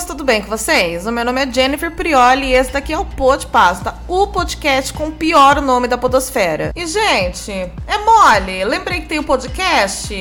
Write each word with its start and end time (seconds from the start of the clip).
amigos, 0.00 0.04
tudo 0.04 0.24
bem 0.24 0.42
com 0.42 0.48
vocês? 0.48 1.06
O 1.06 1.12
meu 1.12 1.24
nome 1.24 1.42
é 1.42 1.52
Jennifer 1.52 1.90
Prioli 1.90 2.48
e 2.48 2.54
esse 2.54 2.72
daqui 2.72 2.92
é 2.92 2.98
o 2.98 3.04
Pod 3.04 3.46
Pasta, 3.46 3.94
o 4.08 4.26
podcast 4.28 4.92
com 4.92 5.08
o 5.08 5.12
pior 5.12 5.60
nome 5.60 5.88
da 5.88 5.98
podosfera. 5.98 6.72
E, 6.74 6.86
gente, 6.86 7.50
é 7.50 7.98
mole, 8.04 8.64
lembrei 8.64 9.00
que 9.00 9.06
tem 9.06 9.18
o 9.18 9.22
um 9.22 9.24
podcast? 9.24 10.14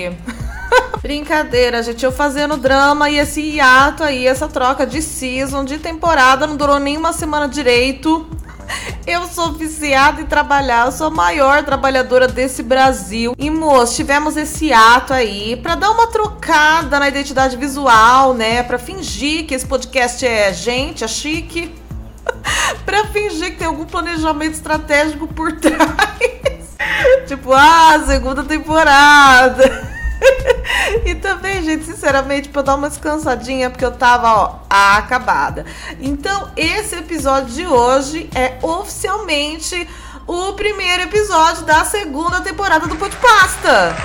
Brincadeira, 1.02 1.82
gente, 1.82 2.04
eu 2.04 2.12
fazendo 2.12 2.58
drama 2.58 3.10
e 3.10 3.18
esse 3.18 3.42
hiato 3.42 4.04
aí, 4.04 4.28
essa 4.28 4.48
troca 4.48 4.86
de 4.86 5.02
season, 5.02 5.64
de 5.64 5.78
temporada, 5.78 6.46
não 6.46 6.58
durou 6.58 6.80
nem 6.80 6.98
uma 6.98 7.14
semana 7.14 7.48
direito. 7.48 8.29
Eu 9.06 9.26
sou 9.28 9.54
viciada 9.54 10.22
em 10.22 10.26
trabalhar, 10.26 10.86
eu 10.86 10.92
sou 10.92 11.08
a 11.08 11.10
maior 11.10 11.64
trabalhadora 11.64 12.28
desse 12.28 12.62
Brasil. 12.62 13.34
E, 13.38 13.50
moço, 13.50 13.96
tivemos 13.96 14.38
esse 14.38 14.72
ato 14.72 15.14
aí 15.14 15.56
para 15.56 15.76
dar 15.76 15.92
uma 15.92 16.08
trocada 16.08 17.00
na 17.00 17.08
identidade 17.08 17.58
visual, 17.58 18.34
né? 18.34 18.62
Para 18.62 18.78
fingir 18.78 19.46
que 19.46 19.56
esse 19.56 19.66
podcast 19.66 20.26
é 20.26 20.54
gente, 20.54 21.04
é 21.04 21.08
chique. 21.08 21.74
para 22.86 23.06
fingir 23.06 23.52
que 23.52 23.58
tem 23.58 23.68
algum 23.68 23.86
planejamento 23.86 24.54
estratégico 24.54 25.28
por 25.28 25.54
trás. 25.58 26.78
tipo, 27.28 27.52
ah, 27.54 28.04
segunda 28.06 28.44
temporada. 28.44 29.89
e 31.06 31.16
também, 31.16 31.64
gente, 31.64 31.86
sinceramente, 31.86 32.50
pra 32.50 32.62
dar 32.62 32.76
uma 32.76 32.90
descansadinha, 32.90 33.70
porque 33.70 33.86
eu 33.86 33.92
tava, 33.92 34.34
ó, 34.34 34.56
acabada. 34.70 35.66
Então, 36.00 36.52
esse 36.56 36.96
episódio 36.96 37.54
de 37.54 37.68
hoje 37.68 38.30
é 38.36 38.58
oficialmente 38.62 39.88
o 40.28 40.54
primeiro 40.54 41.04
episódio 41.04 41.64
da 41.64 41.84
segunda 41.86 42.42
temporada 42.42 42.88
do 42.88 42.96
Pode 42.96 43.16
Pasta. 43.18 43.96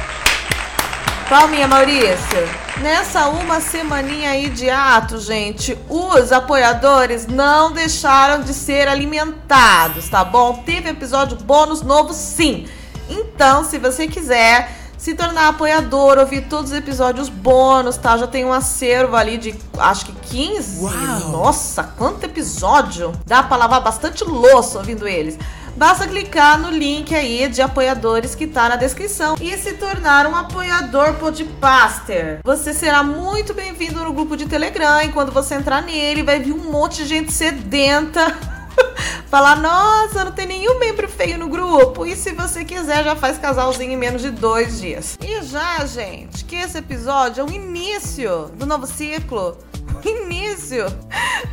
Palminha, 1.29 1.67
Maurício. 1.67 2.65
Nessa 2.81 3.29
uma 3.29 3.61
semaninha 3.61 4.31
aí 4.31 4.51
de 4.51 4.69
ato, 4.69 5.19
gente, 5.19 5.79
os 5.89 6.33
apoiadores 6.33 7.27
não 7.27 7.73
deixaram 7.73 8.43
de 8.43 8.53
ser 8.53 8.89
alimentados, 8.89 10.09
tá 10.09 10.25
bom? 10.25 10.63
Teve 10.67 10.91
episódio 10.91 11.37
bônus 11.39 11.83
novo, 11.83 12.13
sim. 12.13 12.67
Então, 13.09 13.65
se 13.65 13.79
você 13.79 14.07
quiser 14.07 14.84
se 15.05 15.15
tornar 15.15 15.49
apoiador, 15.49 16.17
ouvir 16.17 16.49
todos 16.49 16.71
os 16.71 16.79
episódios 16.79 17.29
bônus, 17.29 17.99
tá? 17.99 18.17
Já 18.17 18.27
tem 18.27 18.43
um 18.43 18.53
acervo 18.55 19.15
ali 19.15 19.37
de 19.37 19.55
acho 19.77 20.07
que 20.07 20.13
15. 20.13 20.83
Uau. 20.83 21.29
Nossa, 21.31 21.85
quanto 21.85 22.25
episódio! 22.25 23.13
Dá 23.27 23.43
pra 23.43 23.59
lavar 23.59 23.83
bastante 23.83 24.25
louça 24.25 24.79
ouvindo 24.79 25.07
eles. 25.07 25.39
Basta 25.77 26.09
clicar 26.09 26.59
no 26.59 26.71
link 26.71 27.15
aí 27.15 27.47
de 27.49 27.61
apoiadores 27.61 28.35
que 28.35 28.47
tá 28.47 28.67
na 28.71 28.77
descrição 28.77 29.37
e 29.39 29.55
se 29.59 29.75
tornar 29.75 30.27
um 30.27 30.35
apoiador 30.35 31.13
Podpaster. 31.17 32.41
Você 32.43 32.73
será 32.73 33.03
muito 33.03 33.53
bem-vindo 33.53 34.03
no 34.03 34.11
grupo 34.11 34.39
de 34.39 34.47
Telegram 34.47 35.03
e 35.03 35.13
quando 35.13 35.31
você 35.33 35.57
entrar 35.57 35.83
nele 35.83 36.23
vai 36.23 36.39
vir 36.39 36.53
um 36.53 36.71
monte 36.71 37.03
de 37.03 37.09
gente 37.09 37.31
sedenta 37.31 38.35
Falar, 39.29 39.57
nossa, 39.57 40.25
não 40.25 40.33
tem 40.33 40.47
nenhum 40.47 40.79
membro 40.79 41.09
feio 41.09 41.39
no 41.39 41.49
grupo. 41.49 42.07
E 42.07 42.15
se 42.15 42.33
você 42.33 42.65
quiser, 42.65 43.05
já 43.05 43.17
faz 43.17 43.39
casalzinho 43.39 43.93
em 43.93 43.97
menos 43.97 44.23
de 44.23 44.31
dois 44.31 44.81
dias. 44.81 45.19
E 45.21 45.43
já, 45.43 45.85
gente, 45.87 46.45
que 46.45 46.57
esse 46.57 46.79
episódio 46.79 47.41
é 47.41 47.45
o 47.45 47.51
início 47.51 48.51
do 48.55 48.67
novo 48.67 48.87
ciclo. 48.87 49.59
O 50.05 50.09
início 50.09 50.85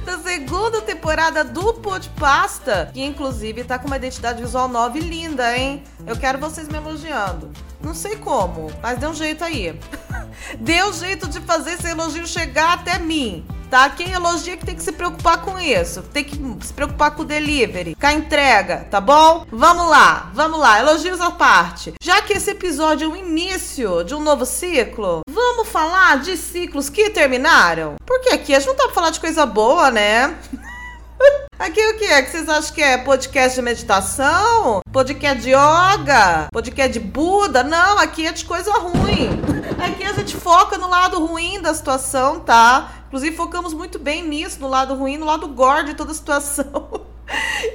da 0.03 0.17
segunda 0.17 0.81
temporada 0.81 1.42
do 1.42 1.75
Podpasta, 1.75 2.89
que 2.94 3.02
inclusive 3.02 3.64
tá 3.64 3.80
com 3.80 3.88
uma 3.88 3.95
identidade 3.95 4.42
visual 4.42 4.67
nova 4.67 4.97
e 4.97 5.02
linda, 5.02 5.58
hein? 5.58 5.83
Eu 6.05 6.17
quero 6.17 6.38
vocês 6.38 6.67
me 6.67 6.75
elogiando. 6.75 7.49
Não 7.81 7.94
sei 7.94 8.17
como, 8.17 8.69
mas 8.81 8.99
deu 8.99 9.11
um 9.11 9.14
jeito 9.14 9.44
aí. 9.44 9.80
deu 10.59 10.92
jeito 10.92 11.30
de 11.30 11.39
fazer 11.39 11.73
esse 11.73 11.88
elogio 11.88 12.27
chegar 12.27 12.73
até 12.73 12.99
mim 12.99 13.45
tá? 13.71 13.89
Quem 13.89 14.11
elogia 14.11 14.58
que 14.58 14.65
tem 14.65 14.76
que 14.76 14.83
se 14.83 14.92
preocupar 14.92 15.42
com 15.42 15.58
isso. 15.58 16.04
Tem 16.04 16.26
que 16.26 16.37
se 16.61 16.73
preocupar 16.73 17.11
com 17.11 17.21
o 17.21 17.26
delivery, 17.26 17.95
com 17.95 18.05
a 18.05 18.14
entrega, 18.14 18.86
tá 18.92 18.99
bom? 18.99 19.45
Vamos 19.49 19.89
lá, 19.89 20.30
vamos 20.33 20.59
lá, 20.59 20.80
elogios 20.80 21.21
à 21.21 21.32
parte. 21.32 21.93
Já 22.04 22.21
que 22.21 22.33
esse 22.33 22.52
episódio 22.52 23.05
é 23.05 23.08
o 23.08 23.15
início 23.15 24.04
de 24.04 24.14
um 24.14 24.20
novo 24.20 24.45
ciclo, 24.45 25.21
vamos 25.30 25.70
falar 25.70 26.20
de 26.20 26.36
ciclos 26.36 26.89
que 26.89 27.10
terminaram? 27.10 27.95
Porque 28.05 28.30
aqui 28.30 28.54
a 28.54 28.60
gente 28.60 28.67
não 28.67 28.76
tá 28.76 28.83
pra 28.86 28.93
falar 28.93 29.10
de 29.11 29.21
coisa 29.21 29.45
boa, 29.45 29.89
né? 29.89 30.36
Aqui 31.58 31.80
o 31.80 31.98
que 31.99 32.05
é? 32.05 32.23
Que 32.23 32.31
vocês 32.31 32.49
acham 32.49 32.73
que 32.73 32.81
é 32.81 32.98
podcast 32.98 33.55
de 33.55 33.61
meditação? 33.61 34.81
Podcast 34.92 35.43
de 35.43 35.49
yoga? 35.52 36.48
Podcast 36.52 36.92
de 36.92 36.99
Buda? 36.99 37.61
Não, 37.61 37.99
aqui 37.99 38.26
é 38.26 38.31
de 38.31 38.43
coisa 38.45 38.71
ruim. 38.80 39.30
Aqui 39.77 40.04
a 40.04 40.14
gente 40.14 40.36
foca 40.36 40.80
no 40.80 40.89
lado 40.89 41.23
ruim 41.23 41.61
da 41.61 41.71
situação, 41.71 42.39
tá? 42.39 43.01
Inclusive, 43.11 43.36
focamos 43.36 43.73
muito 43.73 43.99
bem 43.99 44.26
nisso, 44.26 44.61
no 44.61 44.70
lado 44.70 44.95
ruim, 44.95 45.17
no 45.17 45.26
lado 45.26 45.45
gore 45.49 45.88
de 45.88 45.95
toda 45.95 46.11
a 46.11 46.16
situação. 46.16 47.02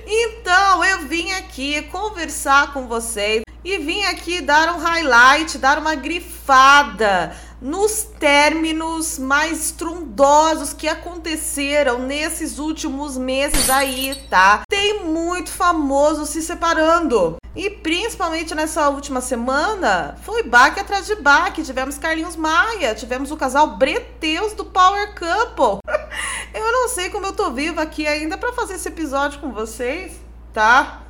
Então, 0.06 0.84
eu 0.84 1.06
vim 1.06 1.32
aqui 1.32 1.80
conversar 1.82 2.74
com 2.74 2.86
vocês 2.86 3.42
e 3.64 3.78
vim 3.78 4.02
aqui 4.04 4.42
dar 4.42 4.74
um 4.74 4.78
highlight, 4.78 5.56
dar 5.56 5.78
uma 5.78 5.94
grifada 5.94 7.34
nos 7.60 8.02
términos 8.02 9.19
mais 9.19 9.66
estrondosos 9.66 10.74
que 10.74 10.86
aconteceram 10.86 12.00
nesses 12.00 12.58
últimos 12.58 13.16
meses 13.16 13.70
aí, 13.70 14.14
tá? 14.28 14.62
Muito 14.94 15.50
famoso 15.50 16.26
se 16.26 16.42
separando. 16.42 17.36
E 17.54 17.70
principalmente 17.70 18.54
nessa 18.54 18.88
última 18.91 19.20
semana, 19.20 20.19
foi 20.22 20.42
baque 20.42 20.78
atrás 20.78 21.06
de 21.06 21.14
baque. 21.14 21.62
Tivemos 21.62 21.97
Carlinhos 21.97 22.36
Maia, 22.36 22.94
tivemos 22.94 23.30
o 23.30 23.36
casal 23.36 23.76
Breteus 23.76 24.52
do 24.52 24.64
Power 24.64 25.14
Couple. 25.14 25.80
eu 26.52 26.72
não 26.72 26.88
sei 26.88 27.08
como 27.08 27.26
eu 27.26 27.32
tô 27.32 27.50
viva 27.50 27.80
aqui 27.80 28.06
ainda 28.06 28.36
para 28.36 28.52
fazer 28.52 28.74
esse 28.74 28.88
episódio 28.88 29.41
com 29.41 29.52
vocês, 29.52 30.20
tá? 30.52 31.05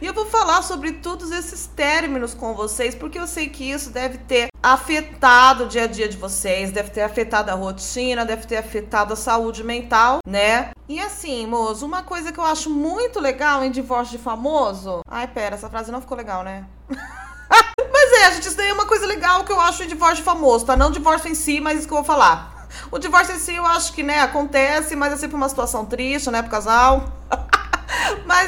E 0.00 0.06
eu 0.06 0.14
vou 0.14 0.26
falar 0.26 0.62
sobre 0.62 0.92
todos 0.92 1.30
esses 1.30 1.66
términos 1.66 2.34
com 2.34 2.54
vocês, 2.54 2.94
porque 2.94 3.18
eu 3.18 3.26
sei 3.26 3.48
que 3.48 3.70
isso 3.70 3.90
deve 3.90 4.18
ter 4.18 4.48
afetado 4.62 5.64
o 5.64 5.68
dia 5.68 5.84
a 5.84 5.86
dia 5.86 6.08
de 6.08 6.16
vocês, 6.16 6.70
deve 6.70 6.90
ter 6.90 7.02
afetado 7.02 7.50
a 7.50 7.54
rotina, 7.54 8.24
deve 8.24 8.46
ter 8.46 8.56
afetado 8.56 9.12
a 9.12 9.16
saúde 9.16 9.64
mental, 9.64 10.18
né? 10.26 10.70
E 10.88 11.00
assim, 11.00 11.46
moço, 11.46 11.84
uma 11.84 12.02
coisa 12.02 12.32
que 12.32 12.38
eu 12.38 12.44
acho 12.44 12.70
muito 12.70 13.20
legal 13.20 13.64
em 13.64 13.70
divórcio 13.70 14.16
de 14.16 14.22
famoso. 14.22 15.00
Ai, 15.08 15.26
pera, 15.26 15.54
essa 15.54 15.68
frase 15.68 15.90
não 15.90 16.00
ficou 16.00 16.16
legal, 16.16 16.42
né? 16.42 16.64
mas 16.88 18.12
é, 18.20 18.32
gente, 18.32 18.48
isso 18.48 18.56
daí 18.56 18.68
é 18.68 18.72
uma 18.72 18.86
coisa 18.86 19.06
legal 19.06 19.44
que 19.44 19.52
eu 19.52 19.60
acho 19.60 19.82
em 19.82 19.88
divórcio 19.88 20.18
de 20.18 20.22
famoso, 20.22 20.66
tá? 20.66 20.76
Não 20.76 20.90
divórcio 20.90 21.30
em 21.30 21.34
si, 21.34 21.60
mas 21.60 21.78
isso 21.78 21.88
que 21.88 21.94
eu 21.94 21.98
vou 21.98 22.04
falar. 22.04 22.68
O 22.90 22.98
divórcio 22.98 23.34
em 23.34 23.38
si 23.38 23.54
eu 23.54 23.66
acho 23.66 23.92
que, 23.92 24.02
né, 24.02 24.20
acontece, 24.20 24.96
mas 24.96 25.12
é 25.12 25.16
sempre 25.16 25.36
uma 25.36 25.48
situação 25.48 25.84
triste, 25.84 26.30
né, 26.30 26.42
pro 26.42 26.50
casal. 26.50 27.04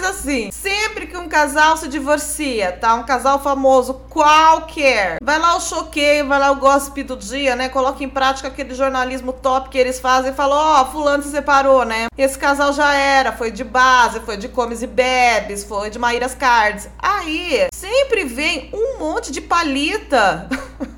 Assim, 0.03 0.51
sempre 0.51 1.07
que 1.07 1.17
um 1.17 1.29
casal 1.29 1.77
se 1.77 1.89
divorcia, 1.89 2.73
tá? 2.73 2.95
Um 2.95 3.05
casal 3.05 3.43
famoso 3.43 3.95
qualquer, 4.09 5.19
vai 5.23 5.39
lá 5.39 5.57
o 5.57 5.61
choqueio, 5.61 6.27
vai 6.27 6.39
lá 6.39 6.51
o 6.51 6.57
gossip 6.57 7.03
do 7.03 7.17
dia, 7.17 7.55
né? 7.55 7.69
Coloca 7.69 8.03
em 8.03 8.09
prática 8.09 8.49
aquele 8.49 8.75
jornalismo 8.75 9.33
top 9.33 9.69
que 9.69 9.79
eles 9.79 10.01
fazem 10.01 10.33
e 10.33 10.35
fala: 10.35 10.55
Ó, 10.57 10.83
oh, 10.83 10.93
Fulano 10.93 11.23
se 11.23 11.31
separou, 11.31 11.85
né? 11.85 12.07
Esse 12.17 12.39
casal 12.39 12.73
já 12.73 12.95
era, 12.95 13.33
foi 13.33 13.51
de 13.51 13.63
base, 13.63 14.21
foi 14.21 14.37
de 14.37 14.49
comes 14.49 14.83
e 14.83 14.87
bebes, 14.87 15.65
foi 15.65 15.91
de 15.91 15.99
Maíras 15.99 16.35
Cards. 16.35 16.89
Aí, 16.99 17.67
sempre 17.75 18.25
vem 18.25 18.71
um 18.73 18.99
monte 18.99 19.31
de 19.31 19.41
palita. 19.41 20.49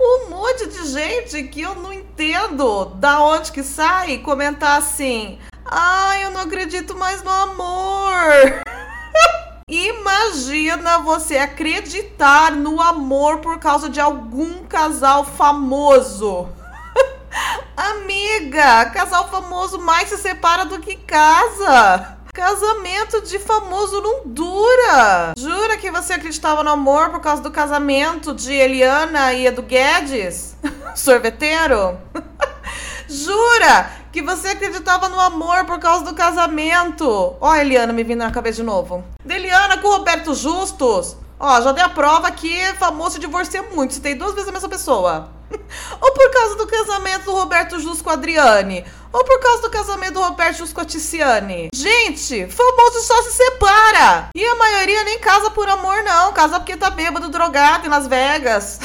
um 0.00 0.30
monte 0.30 0.66
de 0.66 0.86
gente 0.88 1.42
que 1.44 1.60
eu 1.60 1.74
não 1.74 1.92
entendo 1.92 2.86
da 2.96 3.22
onde 3.22 3.52
que 3.52 3.62
sai 3.62 4.18
comentar 4.18 4.78
assim: 4.78 5.38
Ai, 5.64 6.24
eu 6.24 6.30
não 6.30 6.42
acredito 6.42 6.96
mais 6.96 7.22
no 7.22 7.30
amor. 7.30 8.62
Imagina 9.68 10.98
você 10.98 11.38
acreditar 11.38 12.52
no 12.52 12.80
amor 12.80 13.38
por 13.38 13.58
causa 13.58 13.88
de 13.88 14.00
algum 14.00 14.64
casal 14.64 15.24
famoso. 15.24 16.48
Amiga, 17.76 18.86
casal 18.90 19.28
famoso 19.28 19.78
mais 19.78 20.08
se 20.08 20.18
separa 20.18 20.64
do 20.64 20.78
que 20.78 20.96
casa. 20.96 22.18
Casamento 22.34 23.20
de 23.22 23.38
famoso 23.38 24.00
não 24.00 24.22
dura. 24.24 25.34
Jura 25.36 25.76
que 25.76 25.90
você 25.90 26.14
acreditava 26.14 26.62
no 26.62 26.70
amor 26.70 27.10
por 27.10 27.20
causa 27.20 27.42
do 27.42 27.50
casamento 27.50 28.34
de 28.34 28.52
Eliana 28.52 29.34
e 29.34 29.46
Edu 29.46 29.62
Guedes? 29.62 30.56
Sorveteiro? 30.96 31.98
Jura 33.12 33.90
que 34.10 34.22
você 34.22 34.48
acreditava 34.48 35.06
no 35.10 35.20
amor 35.20 35.66
por 35.66 35.78
causa 35.78 36.02
do 36.02 36.14
casamento? 36.14 37.36
Ó, 37.38 37.50
a 37.50 37.60
Eliana 37.60 37.92
me 37.92 38.02
vindo 38.02 38.20
na 38.20 38.30
cabeça 38.30 38.56
de 38.56 38.62
novo. 38.62 39.04
Deliana 39.22 39.76
com 39.76 39.88
o 39.88 39.96
Roberto 39.98 40.34
Justus. 40.34 41.16
Ó, 41.38 41.60
já 41.60 41.72
dei 41.72 41.84
a 41.84 41.90
prova 41.90 42.30
que 42.30 42.56
famoso 42.78 43.18
divorcia 43.18 43.62
muito. 43.64 43.92
Se 43.92 44.00
tem 44.00 44.16
duas 44.16 44.32
vezes 44.32 44.48
a 44.48 44.52
mesma 44.52 44.68
pessoa. 44.68 45.28
Ou 46.00 46.12
por 46.12 46.30
causa 46.30 46.56
do 46.56 46.66
casamento 46.66 47.24
do 47.26 47.34
Roberto 47.34 47.78
Justus 47.78 48.00
com 48.00 48.08
a 48.08 48.14
Adriane. 48.14 48.82
Ou 49.12 49.22
por 49.24 49.40
causa 49.40 49.60
do 49.60 49.70
casamento 49.70 50.14
do 50.14 50.22
Roberto 50.22 50.56
Justus 50.56 50.72
com 50.72 50.80
a 50.80 50.84
Ticiane. 50.86 51.68
Gente, 51.74 52.46
famoso 52.46 53.00
só 53.02 53.22
se 53.24 53.32
separa. 53.32 54.28
E 54.34 54.42
a 54.42 54.54
maioria 54.54 55.04
nem 55.04 55.18
casa 55.18 55.50
por 55.50 55.68
amor, 55.68 56.02
não. 56.02 56.32
Casa 56.32 56.58
porque 56.58 56.78
tá 56.78 56.88
bêbado, 56.88 57.28
drogado 57.28 57.86
em 57.86 57.90
Las 57.90 58.06
Vegas. 58.06 58.80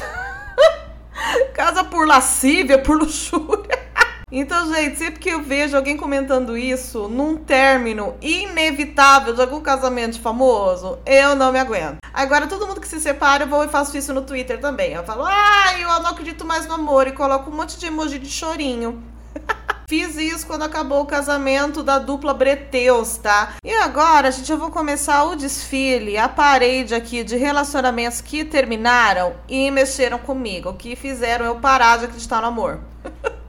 casa 1.56 1.86
por 1.86 2.06
lascívia, 2.06 2.78
por 2.78 2.98
luxúria. 2.98 3.88
Então, 4.30 4.74
gente, 4.74 4.98
sempre 4.98 5.22
que 5.22 5.30
eu 5.30 5.42
vejo 5.42 5.78
alguém 5.78 5.96
comentando 5.96 6.58
isso 6.58 7.08
num 7.08 7.38
término 7.38 8.14
inevitável 8.22 9.34
de 9.34 9.40
algum 9.40 9.62
casamento 9.62 10.20
famoso, 10.20 11.00
eu 11.06 11.34
não 11.34 11.50
me 11.50 11.60
aguento. 11.60 12.00
Agora, 12.14 12.46
todo 12.46 12.68
mundo 12.68 12.82
que 12.82 12.90
se 12.90 13.00
separa, 13.00 13.46
eu 13.46 13.48
vou 13.48 13.64
e 13.64 13.70
faço 13.70 13.98
isso 13.98 14.14
no 14.14 14.22
Twitter 14.22 14.60
também. 14.60 14.92
Eu 14.92 15.06
falo, 15.06 15.24
ai, 15.24 15.82
eu 15.82 15.88
não 16.02 16.08
acredito 16.08 16.44
mais 16.44 16.68
no 16.68 16.74
amor 16.74 17.08
e 17.08 17.14
coloco 17.14 17.50
um 17.50 17.56
monte 17.56 17.78
de 17.78 17.86
emoji 17.86 18.20
de 18.20 18.30
chorinho. 18.30 19.02
Fiz 19.88 20.18
isso 20.18 20.46
quando 20.46 20.64
acabou 20.64 21.04
o 21.04 21.06
casamento 21.06 21.82
da 21.82 21.98
dupla 21.98 22.34
Breteus, 22.34 23.16
tá? 23.16 23.54
E 23.64 23.74
agora, 23.76 24.30
gente, 24.30 24.52
eu 24.52 24.58
vou 24.58 24.70
começar 24.70 25.24
o 25.24 25.38
desfile, 25.38 26.18
a 26.18 26.28
parede 26.28 26.94
aqui 26.94 27.24
de 27.24 27.38
relacionamentos 27.38 28.20
que 28.20 28.44
terminaram 28.44 29.38
e 29.48 29.72
mexeram 29.72 30.20
comigo, 30.20 30.74
que 30.74 30.98
fizeram 30.98 31.46
eu 31.46 31.56
parar 31.56 32.00
de 32.00 32.04
acreditar 32.04 32.42
no 32.42 32.48
amor. 32.48 32.82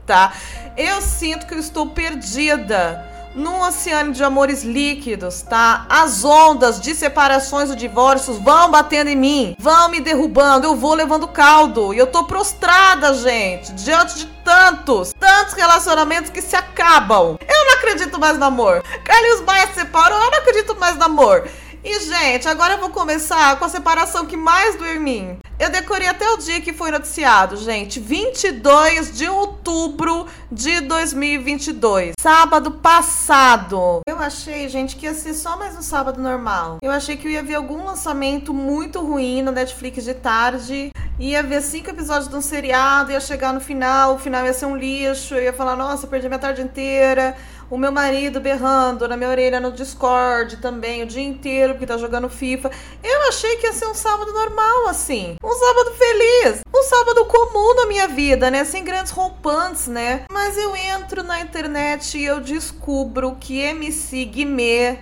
Tá? 0.09 0.33
Eu 0.75 1.01
sinto 1.01 1.45
que 1.45 1.53
eu 1.53 1.59
estou 1.59 1.85
perdida 1.91 3.05
num 3.35 3.61
oceano 3.61 4.11
de 4.11 4.23
amores 4.23 4.63
líquidos, 4.63 5.43
tá? 5.43 5.85
As 5.87 6.25
ondas 6.25 6.81
de 6.81 6.95
separações 6.95 7.69
e 7.69 7.75
divórcios 7.75 8.39
vão 8.39 8.71
batendo 8.71 9.11
em 9.11 9.15
mim, 9.15 9.55
vão 9.59 9.87
me 9.89 9.99
derrubando, 9.99 10.65
eu 10.65 10.75
vou 10.75 10.95
levando 10.95 11.27
caldo. 11.27 11.93
E 11.93 11.99
eu 11.99 12.07
tô 12.07 12.23
prostrada, 12.23 13.13
gente, 13.13 13.71
diante 13.73 14.15
de 14.15 14.25
tantos, 14.43 15.13
tantos 15.13 15.53
relacionamentos 15.53 16.31
que 16.31 16.41
se 16.41 16.55
acabam. 16.55 17.37
Eu 17.47 17.65
não 17.65 17.73
acredito 17.75 18.19
mais 18.19 18.35
no 18.39 18.45
amor. 18.45 18.81
Carlinhos 19.03 19.41
Maia 19.41 19.67
se 19.67 19.75
separou, 19.75 20.17
eu 20.17 20.31
não 20.31 20.39
acredito 20.39 20.75
mais 20.79 20.95
no 20.95 21.03
amor. 21.03 21.47
E, 21.81 21.99
gente, 22.01 22.45
agora 22.45 22.73
eu 22.73 22.79
vou 22.79 22.89
começar 22.89 23.57
com 23.57 23.63
a 23.63 23.69
separação 23.69 24.25
que 24.25 24.35
mais 24.35 24.75
doeu 24.75 24.97
em 24.97 24.99
mim. 24.99 25.37
Eu 25.57 25.69
decorei 25.69 26.09
até 26.09 26.29
o 26.29 26.37
dia 26.37 26.59
que 26.59 26.73
foi 26.73 26.91
noticiado, 26.91 27.55
gente. 27.55 28.01
22 28.01 29.17
de 29.17 29.29
outubro 29.29 30.25
de 30.51 30.81
2022. 30.81 32.15
Sábado 32.19 32.71
passado. 32.71 34.01
Eu 34.05 34.19
achei, 34.19 34.67
gente, 34.67 34.97
que 34.97 35.05
ia 35.05 35.13
ser 35.13 35.33
só 35.33 35.57
mais 35.57 35.77
um 35.77 35.81
sábado 35.81 36.21
normal. 36.21 36.79
Eu 36.81 36.91
achei 36.91 37.15
que 37.15 37.27
eu 37.27 37.31
ia 37.31 37.43
ver 37.43 37.55
algum 37.55 37.85
lançamento 37.85 38.53
muito 38.53 38.99
ruim 38.99 39.41
no 39.41 39.51
Netflix 39.51 40.03
de 40.03 40.13
tarde. 40.13 40.91
Ia 41.17 41.43
ver 41.43 41.61
cinco 41.61 41.89
episódios 41.89 42.29
de 42.29 42.35
um 42.35 42.41
seriado, 42.41 43.11
ia 43.11 43.19
chegar 43.19 43.53
no 43.53 43.59
final, 43.59 44.15
o 44.15 44.19
final 44.19 44.45
ia 44.45 44.53
ser 44.53 44.65
um 44.65 44.75
lixo. 44.75 45.35
Eu 45.35 45.43
ia 45.43 45.53
falar, 45.53 45.75
nossa, 45.77 46.07
perdi 46.07 46.27
minha 46.27 46.39
tarde 46.39 46.61
inteira 46.61 47.35
o 47.69 47.77
meu 47.77 47.91
marido 47.91 48.39
berrando 48.39 49.07
na 49.07 49.15
minha 49.15 49.29
orelha 49.29 49.59
no 49.59 49.71
Discord 49.71 50.57
também 50.57 51.03
o 51.03 51.05
dia 51.05 51.23
inteiro 51.23 51.73
porque 51.73 51.85
tá 51.85 51.97
jogando 51.97 52.27
FIFA. 52.27 52.71
Eu 53.03 53.27
achei 53.27 53.57
que 53.57 53.67
ia 53.67 53.73
ser 53.73 53.85
um 53.87 53.93
sábado 53.93 54.33
normal, 54.33 54.87
assim. 54.87 55.35
Um 55.43 55.53
sábado 55.53 55.91
feliz. 55.91 56.61
Um 56.73 56.83
sábado 56.83 57.25
comum 57.25 57.75
na 57.75 57.85
minha 57.85 58.07
vida, 58.07 58.49
né? 58.49 58.63
Sem 58.63 58.83
grandes 58.83 59.11
rompantes, 59.11 59.87
né? 59.87 60.25
Mas 60.31 60.57
eu 60.57 60.75
entro 60.75 61.23
na 61.23 61.39
internet 61.41 62.17
e 62.17 62.25
eu 62.25 62.39
descubro 62.39 63.37
que 63.39 63.59
MC 63.59 64.25
Guimê 64.25 64.97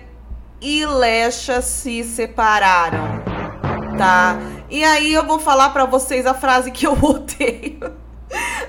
e 0.60 0.84
Lecha 0.84 1.62
se 1.62 2.04
separaram. 2.04 3.22
Tá? 3.96 4.38
E 4.70 4.84
aí 4.84 5.12
eu 5.12 5.24
vou 5.24 5.38
falar 5.38 5.70
para 5.70 5.84
vocês 5.84 6.26
a 6.26 6.34
frase 6.34 6.70
que 6.70 6.86
eu 6.86 6.92
odeio 7.02 8.07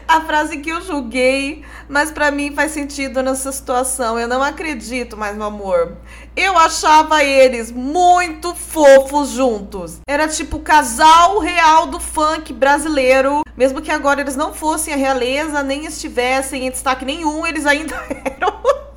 a 0.07 0.21
frase 0.21 0.57
que 0.57 0.69
eu 0.69 0.81
julguei, 0.81 1.63
mas 1.88 2.11
para 2.11 2.31
mim 2.31 2.53
faz 2.53 2.71
sentido 2.71 3.21
nessa 3.21 3.51
situação. 3.51 4.19
Eu 4.19 4.27
não 4.27 4.41
acredito 4.41 5.15
mais 5.15 5.38
no 5.38 5.44
amor. 5.44 5.97
Eu 6.35 6.57
achava 6.57 7.23
eles 7.23 7.71
muito 7.71 8.56
fofos 8.56 9.29
juntos. 9.29 10.00
Era 10.07 10.27
tipo 10.27 10.57
o 10.57 10.61
casal 10.61 11.39
real 11.39 11.88
do 11.88 12.00
funk 12.00 12.53
brasileiro. 12.53 13.44
Mesmo 13.56 13.81
que 13.81 13.91
agora 13.91 14.21
eles 14.21 14.35
não 14.35 14.53
fossem 14.53 14.94
a 14.94 14.97
realeza, 14.97 15.62
nem 15.62 15.85
estivessem 15.85 16.67
em 16.67 16.71
destaque 16.71 17.05
nenhum, 17.05 17.45
eles 17.45 17.65
ainda 17.65 17.95
eram 18.38 18.88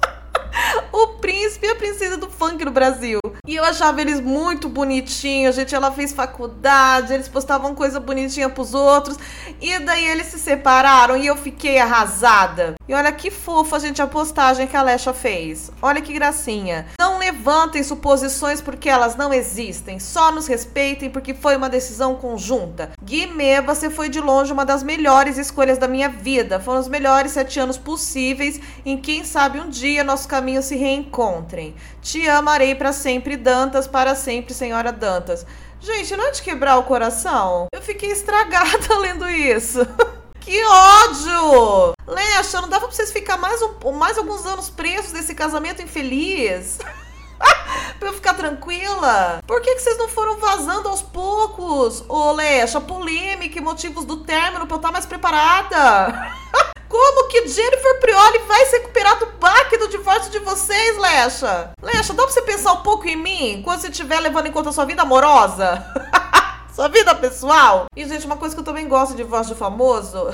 o 0.93 1.09
príncipe 1.19 1.67
e 1.67 1.71
a 1.71 1.77
princesa 1.77 2.17
do 2.17 2.31
funk 2.31 2.65
no 2.65 2.71
Brasil. 2.71 3.19
E 3.47 3.57
eu 3.57 3.65
achava 3.65 4.01
eles 4.01 4.21
muito 4.21 4.69
bonitinhos, 4.69 5.57
gente. 5.57 5.75
Ela 5.75 5.91
fez 5.91 6.13
faculdade, 6.13 7.13
eles 7.13 7.29
postavam 7.29 7.75
coisa 7.75 7.99
bonitinha 7.99 8.49
pros 8.49 8.75
outros. 8.75 9.19
E 9.61 9.79
daí 9.81 10.07
eles 10.07 10.27
se 10.27 10.39
separaram 10.39 11.17
e 11.17 11.27
eu 11.27 11.37
fiquei 11.37 11.79
arrasada. 11.79 12.75
E 12.89 12.95
olha 12.95 13.13
que 13.13 13.31
fofa, 13.31 13.81
gente, 13.81 14.01
a 14.01 14.07
postagem 14.07 14.67
que 14.67 14.77
a 14.77 14.83
Lesha 14.83 15.13
fez. 15.13 15.71
Olha 15.81 16.01
que 16.01 16.13
gracinha. 16.13 16.87
Levantem 17.23 17.85
suposições 17.85 18.61
porque 18.61 18.89
elas 18.89 19.15
não 19.15 19.33
existem. 19.33 20.01
Só 20.01 20.33
nos 20.33 20.49
respeitem 20.49 21.09
porque 21.09 21.33
foi 21.33 21.55
uma 21.55 21.71
decisão 21.71 22.17
conjunta. 22.17 22.91
Guimê, 23.01 23.61
você 23.63 23.89
foi 23.89 24.09
de 24.09 24.21
longe 24.21 24.53
uma 24.53 24.65
das 24.65 24.83
melhores 24.83 25.39
escolhas 25.39 25.79
da 25.79 25.87
minha 25.87 26.09
vida. 26.09 26.59
Foram 26.59 26.81
os 26.81 26.89
melhores 26.89 27.31
sete 27.31 27.61
anos 27.61 27.79
possíveis 27.79 28.61
em 28.85 28.97
quem 28.97 29.23
sabe 29.23 29.61
um 29.61 29.69
dia 29.69 30.03
nossos 30.03 30.27
caminhos 30.27 30.65
se 30.65 30.75
reencontrem. 30.75 31.77
Te 32.01 32.29
amarei 32.29 32.75
para 32.75 32.93
sempre, 32.93 33.37
Dantas, 33.37 33.87
para 33.87 34.17
sempre, 34.17 34.53
Senhora 34.53 34.91
Dantas. 34.91 35.47
Gente, 35.81 36.17
não 36.17 36.27
é 36.27 36.33
de 36.33 36.43
quebrar 36.43 36.77
o 36.79 36.83
coração? 36.83 37.69
Eu 37.73 37.83
fiquei 37.83 38.11
estragada 38.11 38.99
lendo 38.99 39.31
isso. 39.31 39.79
Que 40.45 40.61
ódio! 40.65 41.93
Lecha, 42.05 42.61
não 42.61 42.69
dava 42.69 42.89
pra 42.89 42.97
vocês 42.97 43.13
ficar 43.13 43.37
mais, 43.37 43.63
um, 43.63 43.93
mais 43.93 44.19
alguns 44.19 44.45
anos 44.45 44.69
presos 44.69 45.13
nesse 45.13 45.37
casamento 45.37 45.81
infeliz? 45.81 46.79
pra 47.99 48.09
eu 48.09 48.15
ficar 48.15 48.35
tranquila? 48.35 49.41
Por 49.47 49.61
que, 49.61 49.75
que 49.75 49.81
vocês 49.81 49.99
não 49.99 50.09
foram 50.09 50.39
vazando 50.39 50.89
aos 50.89 51.03
poucos? 51.03 52.05
Ô, 52.09 52.33
Lecha, 52.33 52.81
polêmica 52.81 53.59
e 53.59 53.63
motivos 53.63 54.05
do 54.05 54.19
término 54.19 54.67
pra 54.67 54.75
eu 54.75 54.79
estar 54.79 54.93
mais 54.93 55.07
preparada? 55.07 56.33
Como 56.89 57.29
que 57.29 57.49
Jennifer 57.49 58.01
Prioli 58.01 58.39
vai 58.41 58.67
se 58.67 58.77
recuperar 58.77 59.19
do 59.19 59.27
baque 59.41 59.79
do 59.79 59.89
divórcio 59.89 60.31
de 60.31 60.39
vocês, 60.41 60.99
Lecha? 60.99 61.73
Lecha, 61.81 62.13
dá 62.13 62.25
pra 62.25 62.33
você 62.33 62.43
pensar 62.43 62.73
um 62.75 62.83
pouco 62.83 63.09
em 63.09 63.17
mim 63.17 63.63
quando 63.65 63.81
você 63.81 63.89
estiver 63.89 64.21
levando 64.21 64.47
em 64.47 64.53
conta 64.53 64.69
a 64.69 64.73
sua 64.73 64.85
vida 64.85 65.03
amorosa? 65.03 65.83
sua 66.75 66.89
vida 66.89 67.15
pessoal? 67.15 67.87
E, 67.97 68.07
gente, 68.07 68.27
uma 68.27 68.37
coisa 68.37 68.55
que 68.55 68.61
eu 68.61 68.65
também 68.65 68.87
gosto 68.89 69.15
de 69.15 69.23
voz 69.23 69.47
de 69.47 69.55
famoso 69.55 70.33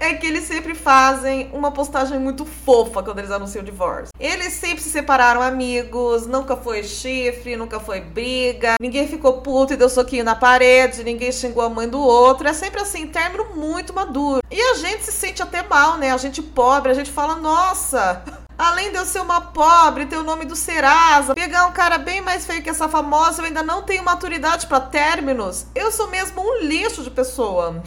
é 0.00 0.14
que 0.14 0.26
eles 0.26 0.44
sempre 0.44 0.74
fazem 0.74 1.50
uma 1.52 1.70
postagem 1.70 2.18
muito 2.18 2.46
fofa 2.46 3.02
quando 3.02 3.18
eles 3.18 3.30
anunciam 3.30 3.62
o 3.62 3.64
divórcio. 3.64 4.08
Eles 4.18 4.54
sempre 4.54 4.82
se 4.82 4.88
separaram 4.88 5.42
amigos, 5.42 6.26
nunca 6.26 6.56
foi 6.56 6.82
chifre, 6.82 7.54
nunca 7.54 7.78
foi 7.78 8.00
briga, 8.00 8.76
ninguém 8.80 9.06
ficou 9.06 9.42
puto 9.42 9.74
e 9.74 9.76
deu 9.76 9.90
soquinho 9.90 10.24
na 10.24 10.34
parede, 10.34 11.04
ninguém 11.04 11.30
xingou 11.30 11.62
a 11.62 11.68
mãe 11.68 11.86
do 11.86 12.00
outro. 12.00 12.48
É 12.48 12.54
sempre 12.54 12.80
assim, 12.80 13.06
término 13.06 13.54
muito 13.54 13.92
maduro. 13.92 14.40
E 14.50 14.60
a 14.60 14.74
gente 14.74 15.04
se 15.04 15.12
sente 15.12 15.42
até 15.42 15.62
mal, 15.62 15.98
né? 15.98 16.10
A 16.10 16.16
gente 16.16 16.40
pobre, 16.40 16.90
a 16.90 16.94
gente 16.94 17.10
fala, 17.10 17.36
nossa. 17.36 18.24
Além 18.56 18.90
de 18.90 18.96
eu 18.96 19.06
ser 19.06 19.20
uma 19.20 19.40
pobre, 19.40 20.06
ter 20.06 20.16
o 20.16 20.22
nome 20.22 20.44
do 20.44 20.56
Serasa, 20.56 21.34
pegar 21.34 21.66
um 21.66 21.72
cara 21.72 21.96
bem 21.96 22.20
mais 22.20 22.44
feio 22.44 22.62
que 22.62 22.68
essa 22.68 22.88
famosa, 22.88 23.40
eu 23.40 23.46
ainda 23.46 23.62
não 23.62 23.82
tenho 23.82 24.04
maturidade 24.04 24.66
para 24.66 24.80
términos. 24.80 25.66
Eu 25.74 25.90
sou 25.90 26.08
mesmo 26.08 26.42
um 26.42 26.62
lixo 26.62 27.02
de 27.02 27.10
pessoa. 27.10 27.82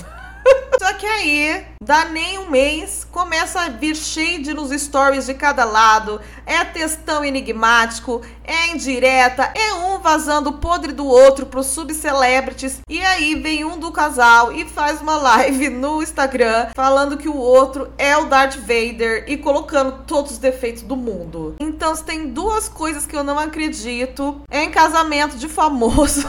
Só 0.80 0.94
que 0.94 1.06
aí, 1.06 1.66
dá 1.82 2.06
nem 2.06 2.38
um 2.40 2.50
mês, 2.50 3.08
começa 3.10 3.62
a 3.62 3.70
vir 3.70 3.96
shade 3.96 4.54
nos 4.54 4.70
stories 4.72 5.28
de 5.28 5.34
cada 5.34 5.64
lado. 5.64 6.20
É 6.46 6.64
textão 6.66 7.24
enigmático, 7.24 8.22
é 8.44 8.68
indireta, 8.68 9.54
é 9.56 9.74
um 9.76 10.00
vazando 10.00 10.54
podre 10.54 10.92
do 10.92 11.06
outro 11.06 11.46
pros 11.46 11.68
subcelebrities. 11.68 12.82
E 12.90 13.02
aí 13.02 13.36
vem 13.36 13.64
um 13.64 13.80
do 13.80 13.92
casal 13.92 14.52
e 14.52 14.66
faz 14.66 15.00
uma 15.00 15.16
live 15.16 15.70
no 15.70 16.04
Instagram 16.04 16.68
falando 16.76 17.18
que 17.18 17.30
o 17.30 17.38
outro 17.38 17.94
é 17.98 18.18
o 18.18 18.26
Darth 18.26 18.58
Vader 18.58 19.26
e 19.28 19.38
colocando 19.38 20.04
todos 20.06 20.34
os 20.34 20.38
defeitos 20.38 20.84
do 20.84 20.98
mundo. 20.98 21.56
Então, 21.60 21.96
se 21.96 22.04
tem 22.04 22.28
duas 22.28 22.68
coisas 22.68 23.06
que 23.06 23.16
eu 23.16 23.24
não 23.24 23.40
acredito, 23.40 24.42
é 24.52 24.64
em 24.64 24.72
casamento 24.72 25.38
de 25.38 25.48
famoso. 25.48 26.28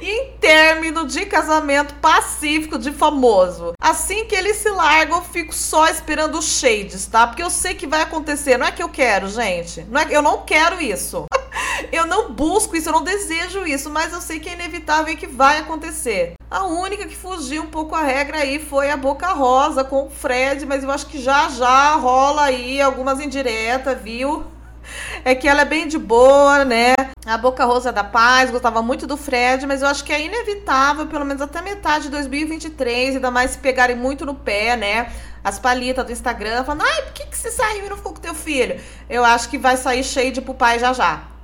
e 0.00 0.06
em 0.08 0.32
término 0.38 1.06
de 1.06 1.26
casamento 1.26 1.94
pacífico 1.94 2.78
de 2.78 2.92
famoso. 2.92 3.55
Assim 3.80 4.24
que 4.24 4.34
eles 4.34 4.56
se 4.56 4.70
largam, 4.70 5.18
eu 5.18 5.24
fico 5.24 5.54
só 5.54 5.88
esperando 5.88 6.38
os 6.38 6.58
shades, 6.58 7.06
tá? 7.06 7.26
Porque 7.26 7.42
eu 7.42 7.50
sei 7.50 7.74
que 7.74 7.86
vai 7.86 8.02
acontecer. 8.02 8.56
Não 8.56 8.66
é 8.66 8.72
que 8.72 8.82
eu 8.82 8.88
quero, 8.88 9.28
gente. 9.28 9.82
Não 9.90 10.00
é, 10.00 10.06
eu 10.10 10.22
não 10.22 10.42
quero 10.42 10.80
isso. 10.80 11.26
eu 11.92 12.06
não 12.06 12.32
busco 12.32 12.76
isso, 12.76 12.88
eu 12.88 12.92
não 12.92 13.02
desejo 13.02 13.66
isso, 13.66 13.90
mas 13.90 14.12
eu 14.12 14.20
sei 14.20 14.40
que 14.40 14.48
é 14.48 14.54
inevitável 14.54 15.12
e 15.12 15.16
que 15.16 15.26
vai 15.26 15.58
acontecer. 15.58 16.34
A 16.50 16.64
única 16.64 17.06
que 17.06 17.16
fugiu 17.16 17.62
um 17.62 17.66
pouco 17.66 17.94
a 17.94 18.02
regra 18.02 18.38
aí 18.38 18.58
foi 18.58 18.90
a 18.90 18.96
Boca 18.96 19.28
Rosa 19.32 19.82
com 19.82 20.06
o 20.06 20.10
Fred, 20.10 20.64
mas 20.64 20.84
eu 20.84 20.90
acho 20.90 21.06
que 21.06 21.20
já 21.20 21.48
já 21.48 21.94
rola 21.96 22.44
aí 22.44 22.80
algumas 22.80 23.20
indiretas, 23.20 24.00
viu? 24.00 24.44
É 25.24 25.34
que 25.34 25.48
ela 25.48 25.62
é 25.62 25.64
bem 25.64 25.86
de 25.86 25.98
boa, 25.98 26.64
né? 26.64 26.94
A 27.24 27.36
Boca 27.36 27.64
Rosa 27.64 27.92
da 27.92 28.04
Paz, 28.04 28.50
gostava 28.50 28.82
muito 28.82 29.06
do 29.06 29.16
Fred, 29.16 29.66
mas 29.66 29.82
eu 29.82 29.88
acho 29.88 30.04
que 30.04 30.12
é 30.12 30.22
inevitável, 30.22 31.06
pelo 31.06 31.24
menos 31.24 31.42
até 31.42 31.60
metade 31.60 32.04
de 32.04 32.10
2023, 32.10 33.16
ainda 33.16 33.30
mais 33.30 33.52
se 33.52 33.58
pegarem 33.58 33.96
muito 33.96 34.24
no 34.24 34.34
pé, 34.34 34.76
né? 34.76 35.12
As 35.42 35.58
palitas 35.58 36.04
do 36.04 36.12
Instagram 36.12 36.64
falando, 36.64 36.82
ai, 36.82 37.02
por 37.02 37.12
que, 37.12 37.26
que 37.26 37.36
você 37.36 37.50
saiu 37.50 37.86
e 37.86 37.88
não 37.88 37.96
ficou 37.96 38.12
com 38.12 38.20
teu 38.20 38.34
filho? 38.34 38.80
Eu 39.08 39.24
acho 39.24 39.48
que 39.48 39.58
vai 39.58 39.76
sair 39.76 40.04
cheio 40.04 40.32
de 40.32 40.40
pro 40.40 40.54
pai 40.54 40.78
já 40.78 40.92
já. 40.92 41.35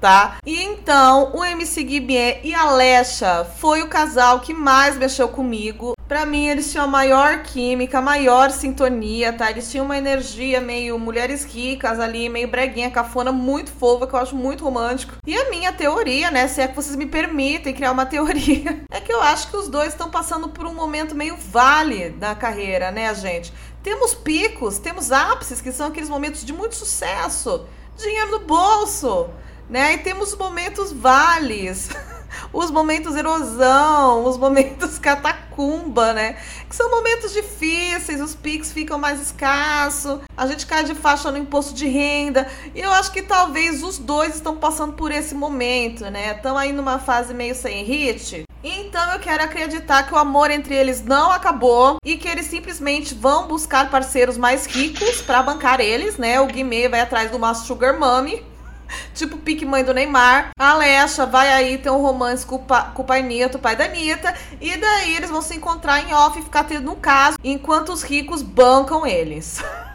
Tá? 0.00 0.38
E 0.46 0.62
então, 0.62 1.30
o 1.34 1.44
MC 1.44 1.82
Guimê 1.84 2.40
e 2.42 2.54
a 2.54 2.70
Lecha 2.70 3.44
foi 3.58 3.82
o 3.82 3.88
casal 3.88 4.40
que 4.40 4.54
mais 4.54 4.96
mexeu 4.96 5.28
comigo 5.28 5.94
Pra 6.10 6.26
mim, 6.26 6.48
eles 6.48 6.72
tinham 6.72 6.86
a 6.86 6.88
maior 6.88 7.44
química, 7.44 7.98
a 7.98 8.02
maior 8.02 8.50
sintonia, 8.50 9.32
tá? 9.32 9.48
Eles 9.48 9.70
tinham 9.70 9.84
uma 9.84 9.96
energia 9.96 10.60
meio 10.60 10.98
mulheres 10.98 11.44
ricas 11.44 12.00
ali, 12.00 12.28
meio 12.28 12.48
breguinha, 12.48 12.90
cafona, 12.90 13.30
muito 13.30 13.70
fofa, 13.70 14.08
que 14.08 14.14
eu 14.14 14.18
acho 14.18 14.34
muito 14.34 14.64
romântico. 14.64 15.14
E 15.24 15.36
a 15.36 15.48
minha 15.50 15.72
teoria, 15.72 16.28
né, 16.28 16.48
se 16.48 16.60
é 16.60 16.66
que 16.66 16.74
vocês 16.74 16.96
me 16.96 17.06
permitem 17.06 17.72
criar 17.72 17.92
uma 17.92 18.06
teoria, 18.10 18.82
é 18.90 19.00
que 19.00 19.12
eu 19.12 19.22
acho 19.22 19.50
que 19.50 19.56
os 19.56 19.68
dois 19.68 19.90
estão 19.90 20.10
passando 20.10 20.48
por 20.48 20.66
um 20.66 20.74
momento 20.74 21.14
meio 21.14 21.36
vale 21.36 22.10
da 22.10 22.34
carreira, 22.34 22.90
né, 22.90 23.14
gente? 23.14 23.52
Temos 23.80 24.12
picos, 24.12 24.80
temos 24.80 25.12
ápices, 25.12 25.60
que 25.60 25.70
são 25.70 25.86
aqueles 25.86 26.08
momentos 26.08 26.44
de 26.44 26.52
muito 26.52 26.74
sucesso, 26.74 27.66
dinheiro 27.96 28.32
no 28.32 28.40
bolso, 28.40 29.30
né? 29.70 29.94
E 29.94 29.98
temos 29.98 30.36
momentos 30.36 30.92
vales. 30.92 31.88
os 32.52 32.70
momentos 32.70 33.16
erosão, 33.16 34.24
os 34.24 34.36
momentos 34.36 34.98
catacumba, 35.00 36.12
né? 36.12 36.36
Que 36.68 36.74
são 36.74 36.90
momentos 36.90 37.32
difíceis, 37.32 38.20
os 38.20 38.34
PIX 38.34 38.72
ficam 38.72 38.98
mais 38.98 39.20
escassos, 39.20 40.20
a 40.36 40.46
gente 40.46 40.66
cai 40.66 40.84
de 40.84 40.94
faixa 40.94 41.30
no 41.30 41.38
imposto 41.38 41.74
de 41.74 41.86
renda. 41.86 42.46
E 42.74 42.80
eu 42.80 42.90
acho 42.92 43.12
que 43.12 43.22
talvez 43.22 43.82
os 43.82 43.98
dois 43.98 44.34
estão 44.34 44.56
passando 44.56 44.94
por 44.94 45.10
esse 45.10 45.34
momento, 45.34 46.04
né? 46.10 46.32
Estão 46.32 46.56
aí 46.58 46.72
numa 46.72 46.98
fase 46.98 47.32
meio 47.32 47.54
sem 47.54 47.84
hit. 47.84 48.44
Então 48.62 49.12
eu 49.12 49.18
quero 49.20 49.42
acreditar 49.42 50.02
que 50.02 50.12
o 50.12 50.18
amor 50.18 50.50
entre 50.50 50.74
eles 50.74 51.02
não 51.02 51.32
acabou 51.32 51.96
e 52.04 52.18
que 52.18 52.28
eles 52.28 52.46
simplesmente 52.46 53.14
vão 53.14 53.48
buscar 53.48 53.90
parceiros 53.90 54.36
mais 54.36 54.66
ricos 54.66 55.22
para 55.22 55.42
bancar 55.42 55.80
eles, 55.80 56.18
né? 56.18 56.38
O 56.40 56.46
Guimê 56.46 56.86
vai 56.86 57.00
atrás 57.00 57.30
de 57.30 57.36
uma 57.36 57.54
sugar 57.54 57.98
mommy 57.98 58.49
tipo 59.14 59.38
pique 59.38 59.64
mãe 59.64 59.84
do 59.84 59.94
Neymar. 59.94 60.50
A 60.58 60.70
Alexa 60.70 61.26
vai 61.26 61.52
aí 61.52 61.78
ter 61.78 61.90
um 61.90 62.00
romance 62.00 62.44
com 62.44 62.56
o, 62.56 62.58
pa, 62.60 62.84
com 62.94 63.02
o 63.02 63.04
pai 63.04 63.22
Neto, 63.22 63.56
o 63.56 63.60
pai 63.60 63.76
da 63.76 63.84
Anitta. 63.84 64.34
E 64.60 64.76
daí 64.76 65.16
eles 65.16 65.30
vão 65.30 65.42
se 65.42 65.56
encontrar 65.56 66.00
em 66.00 66.14
off 66.14 66.38
e 66.38 66.42
ficar 66.42 66.64
tendo 66.64 66.90
um 66.90 66.96
caso, 66.96 67.36
enquanto 67.42 67.92
os 67.92 68.02
ricos 68.02 68.42
bancam 68.42 69.06
eles. 69.06 69.62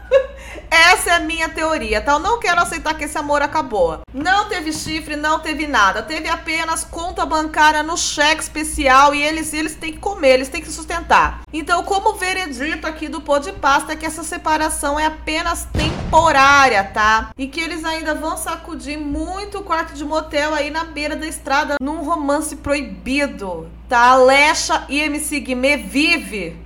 Essa 0.70 1.10
é 1.10 1.12
a 1.14 1.20
minha 1.20 1.48
teoria, 1.48 2.00
tá? 2.00 2.12
Eu 2.12 2.18
não 2.18 2.38
quero 2.38 2.60
aceitar 2.60 2.94
que 2.94 3.04
esse 3.04 3.16
amor 3.16 3.42
acabou. 3.42 4.00
Não 4.12 4.48
teve 4.48 4.72
chifre, 4.72 5.16
não 5.16 5.40
teve 5.40 5.66
nada. 5.66 6.02
Teve 6.02 6.28
apenas 6.28 6.84
conta 6.84 7.24
bancária 7.26 7.82
no 7.82 7.96
cheque 7.96 8.42
especial 8.42 9.14
e 9.14 9.22
eles, 9.22 9.52
eles 9.52 9.74
têm 9.74 9.92
que 9.92 9.98
comer, 9.98 10.34
eles 10.34 10.48
têm 10.48 10.62
que 10.62 10.70
sustentar. 10.70 11.42
Então, 11.52 11.82
como 11.82 12.14
veredito 12.14 12.86
aqui 12.86 13.08
do 13.08 13.20
pó 13.20 13.38
de 13.38 13.52
pasta 13.52 13.92
é 13.92 13.96
que 13.96 14.06
essa 14.06 14.24
separação 14.24 14.98
é 14.98 15.06
apenas 15.06 15.66
temporária, 15.72 16.84
tá? 16.84 17.30
E 17.36 17.46
que 17.46 17.60
eles 17.60 17.84
ainda 17.84 18.14
vão 18.14 18.36
sacudir 18.36 18.98
muito 18.98 19.58
o 19.58 19.64
quarto 19.64 19.94
de 19.94 20.04
motel 20.04 20.54
aí 20.54 20.70
na 20.70 20.84
beira 20.84 21.16
da 21.16 21.26
estrada 21.26 21.76
num 21.80 22.02
romance 22.02 22.56
proibido, 22.56 23.70
tá? 23.88 24.10
Alexa 24.10 24.84
e 24.88 25.00
MC 25.00 25.40
Guimê 25.40 25.76
vive. 25.76 26.56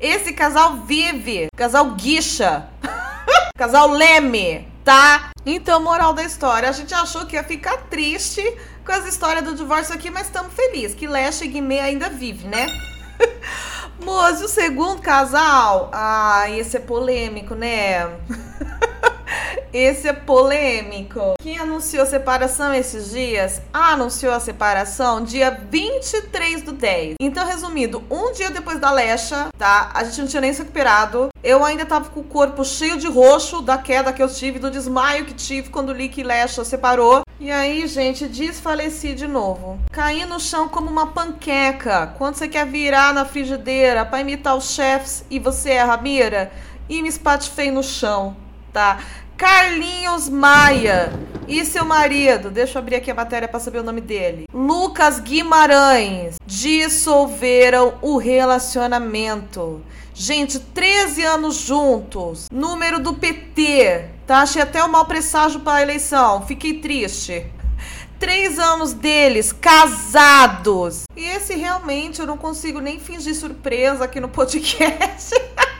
Esse 0.00 0.32
casal 0.32 0.76
vive. 0.86 1.48
Casal 1.56 1.90
guicha. 1.92 2.68
Casal 3.58 3.90
Leme, 3.90 4.68
tá? 4.84 5.32
Então, 5.44 5.82
moral 5.82 6.12
da 6.12 6.22
história, 6.22 6.68
a 6.68 6.72
gente 6.72 6.94
achou 6.94 7.26
que 7.26 7.34
ia 7.34 7.42
ficar 7.42 7.76
triste 7.90 8.40
com 8.86 8.92
as 8.92 9.04
histórias 9.04 9.44
do 9.44 9.52
divórcio 9.52 9.92
aqui, 9.92 10.10
mas 10.10 10.28
estamos 10.28 10.54
felizes 10.54 10.94
que 10.94 11.08
Lesha 11.08 11.44
e 11.44 11.48
Guimê 11.48 11.80
ainda 11.80 12.08
vive, 12.08 12.46
né? 12.46 12.68
Moço, 14.00 14.44
o 14.44 14.48
segundo 14.48 15.02
casal, 15.02 15.90
ah, 15.92 16.48
esse 16.50 16.76
é 16.76 16.80
polêmico, 16.80 17.56
né? 17.56 18.06
Esse 19.72 20.08
é 20.08 20.12
polêmico. 20.12 21.34
Quem 21.40 21.58
anunciou 21.58 22.06
separação 22.06 22.72
esses 22.72 23.10
dias? 23.10 23.60
Ah, 23.72 23.92
anunciou 23.92 24.32
a 24.32 24.40
separação 24.40 25.22
dia 25.22 25.50
23 25.50 26.62
do 26.62 26.72
10. 26.72 27.16
Então, 27.20 27.46
resumindo, 27.46 28.02
um 28.10 28.32
dia 28.32 28.50
depois 28.50 28.78
da 28.78 28.90
Lecha, 28.90 29.48
tá? 29.58 29.90
A 29.94 30.04
gente 30.04 30.20
não 30.20 30.28
tinha 30.28 30.40
nem 30.40 30.52
se 30.52 30.60
recuperado. 30.60 31.28
Eu 31.42 31.64
ainda 31.64 31.84
tava 31.84 32.08
com 32.08 32.20
o 32.20 32.24
corpo 32.24 32.64
cheio 32.64 32.96
de 32.96 33.06
roxo 33.06 33.60
da 33.60 33.76
queda 33.76 34.12
que 34.12 34.22
eu 34.22 34.28
tive, 34.28 34.58
do 34.58 34.70
desmaio 34.70 35.24
que 35.24 35.34
tive 35.34 35.68
quando 35.68 35.92
li 35.92 36.08
que 36.08 36.22
Lecha 36.22 36.64
separou. 36.64 37.22
E 37.40 37.50
aí, 37.50 37.86
gente, 37.86 38.26
desfaleci 38.26 39.14
de 39.14 39.28
novo. 39.28 39.78
Caí 39.92 40.24
no 40.24 40.40
chão 40.40 40.68
como 40.68 40.90
uma 40.90 41.08
panqueca. 41.08 42.14
Quando 42.18 42.34
você 42.34 42.48
quer 42.48 42.66
virar 42.66 43.14
na 43.14 43.24
frigideira 43.24 44.04
para 44.04 44.20
imitar 44.20 44.56
os 44.56 44.70
chefes 44.70 45.24
e 45.30 45.38
você 45.38 45.70
erra 45.70 45.94
a 45.94 46.02
mira, 46.02 46.50
e 46.88 47.02
me 47.02 47.08
espatifei 47.08 47.70
no 47.70 47.82
chão, 47.82 48.34
tá? 48.72 49.00
Carlinhos 49.36 50.28
Maia 50.28 51.12
e 51.46 51.64
seu 51.64 51.84
marido, 51.84 52.50
deixa 52.50 52.76
eu 52.76 52.82
abrir 52.82 52.96
aqui 52.96 53.10
a 53.10 53.14
matéria 53.14 53.48
para 53.48 53.60
saber 53.60 53.78
o 53.78 53.82
nome 53.82 54.00
dele. 54.00 54.44
Lucas 54.52 55.20
Guimarães 55.20 56.36
dissolveram 56.44 57.94
o 58.02 58.18
relacionamento. 58.18 59.80
Gente, 60.12 60.58
13 60.58 61.22
anos 61.22 61.56
juntos. 61.56 62.48
Número 62.50 62.98
do 62.98 63.14
PT, 63.14 64.06
tá? 64.26 64.40
Achei 64.40 64.60
até 64.60 64.84
um 64.84 64.88
mau 64.88 65.06
presságio 65.06 65.60
para 65.60 65.78
a 65.78 65.82
eleição. 65.82 66.44
Fiquei 66.44 66.80
triste. 66.80 67.46
Três 68.18 68.58
anos 68.58 68.92
deles 68.92 69.52
casados. 69.52 71.04
E 71.16 71.24
esse 71.24 71.54
realmente 71.54 72.20
eu 72.20 72.26
não 72.26 72.36
consigo 72.36 72.80
nem 72.80 72.98
fingir 72.98 73.34
surpresa 73.36 74.04
aqui 74.04 74.18
no 74.18 74.28
podcast. 74.28 75.34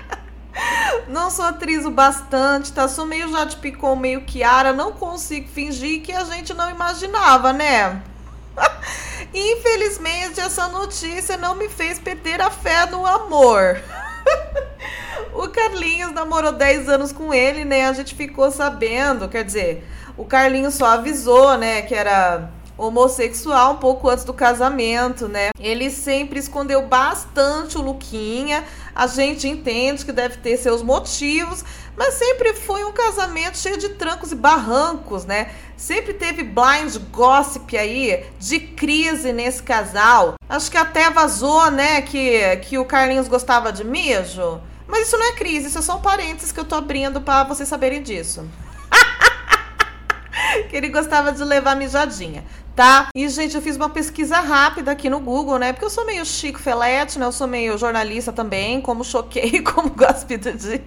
Não 1.08 1.30
sou 1.30 1.44
atriz 1.44 1.84
o 1.84 1.90
bastante, 1.90 2.72
tá? 2.72 2.86
Sou 2.88 3.06
meio 3.06 3.30
Jade 3.30 3.56
Picon, 3.56 3.96
meio 3.96 4.22
Kiara. 4.22 4.72
Não 4.72 4.92
consigo 4.92 5.48
fingir 5.48 6.02
que 6.02 6.12
a 6.12 6.24
gente 6.24 6.52
não 6.54 6.70
imaginava, 6.70 7.52
né? 7.52 8.02
Infelizmente, 9.32 10.40
essa 10.40 10.68
notícia 10.68 11.36
não 11.36 11.54
me 11.54 11.68
fez 11.68 11.98
perder 11.98 12.40
a 12.40 12.50
fé 12.50 12.86
no 12.86 13.06
amor. 13.06 13.80
o 15.32 15.48
Carlinhos 15.48 16.12
namorou 16.12 16.52
10 16.52 16.88
anos 16.88 17.12
com 17.12 17.32
ele, 17.32 17.64
né? 17.64 17.86
A 17.86 17.92
gente 17.92 18.14
ficou 18.14 18.50
sabendo, 18.50 19.28
quer 19.28 19.44
dizer, 19.44 19.86
o 20.16 20.24
Carlinhos 20.24 20.74
só 20.74 20.86
avisou, 20.86 21.56
né, 21.56 21.82
que 21.82 21.94
era 21.94 22.50
homossexual 22.78 23.72
um 23.72 23.76
pouco 23.76 24.08
antes 24.08 24.24
do 24.24 24.32
casamento, 24.32 25.28
né? 25.28 25.50
Ele 25.58 25.90
sempre 25.90 26.38
escondeu 26.38 26.86
bastante 26.86 27.76
o 27.76 27.82
Luquinha. 27.82 28.64
A 28.98 29.06
gente 29.06 29.46
entende 29.46 30.04
que 30.04 30.10
deve 30.10 30.38
ter 30.38 30.56
seus 30.56 30.82
motivos, 30.82 31.64
mas 31.96 32.14
sempre 32.14 32.52
foi 32.52 32.82
um 32.82 32.90
casamento 32.90 33.56
cheio 33.56 33.78
de 33.78 33.90
trancos 33.90 34.32
e 34.32 34.34
barrancos, 34.34 35.24
né? 35.24 35.52
Sempre 35.76 36.14
teve 36.14 36.42
blind 36.42 36.96
gossip 37.12 37.78
aí 37.78 38.26
de 38.40 38.58
crise 38.58 39.32
nesse 39.32 39.62
casal. 39.62 40.34
Acho 40.48 40.68
que 40.68 40.76
até 40.76 41.10
vazou, 41.10 41.70
né, 41.70 42.02
que, 42.02 42.56
que 42.56 42.76
o 42.76 42.84
Carlinhos 42.84 43.28
gostava 43.28 43.72
de 43.72 43.84
mijo. 43.84 44.60
Mas 44.88 45.06
isso 45.06 45.16
não 45.16 45.26
é 45.26 45.32
crise, 45.36 45.68
isso 45.68 45.78
é 45.78 45.82
só 45.82 45.98
um 45.98 46.02
parênteses 46.02 46.50
que 46.50 46.58
eu 46.58 46.64
tô 46.64 46.74
abrindo 46.74 47.20
para 47.20 47.44
vocês 47.44 47.68
saberem 47.68 48.02
disso. 48.02 48.50
que 50.68 50.76
ele 50.76 50.88
gostava 50.88 51.30
de 51.30 51.44
levar 51.44 51.76
mijadinha 51.76 52.42
tá? 52.78 53.08
E, 53.12 53.28
gente, 53.28 53.56
eu 53.56 53.60
fiz 53.60 53.74
uma 53.74 53.88
pesquisa 53.88 54.38
rápida 54.38 54.92
aqui 54.92 55.10
no 55.10 55.18
Google, 55.18 55.58
né? 55.58 55.72
Porque 55.72 55.84
eu 55.84 55.90
sou 55.90 56.06
meio 56.06 56.24
Chico 56.24 56.60
Felete, 56.60 57.18
né? 57.18 57.26
Eu 57.26 57.32
sou 57.32 57.48
meio 57.48 57.76
jornalista 57.76 58.32
também, 58.32 58.80
como 58.80 59.02
choquei, 59.02 59.60
como 59.66 59.90
gosto 59.90 60.28
do 60.28 60.52
dia. 60.52 60.80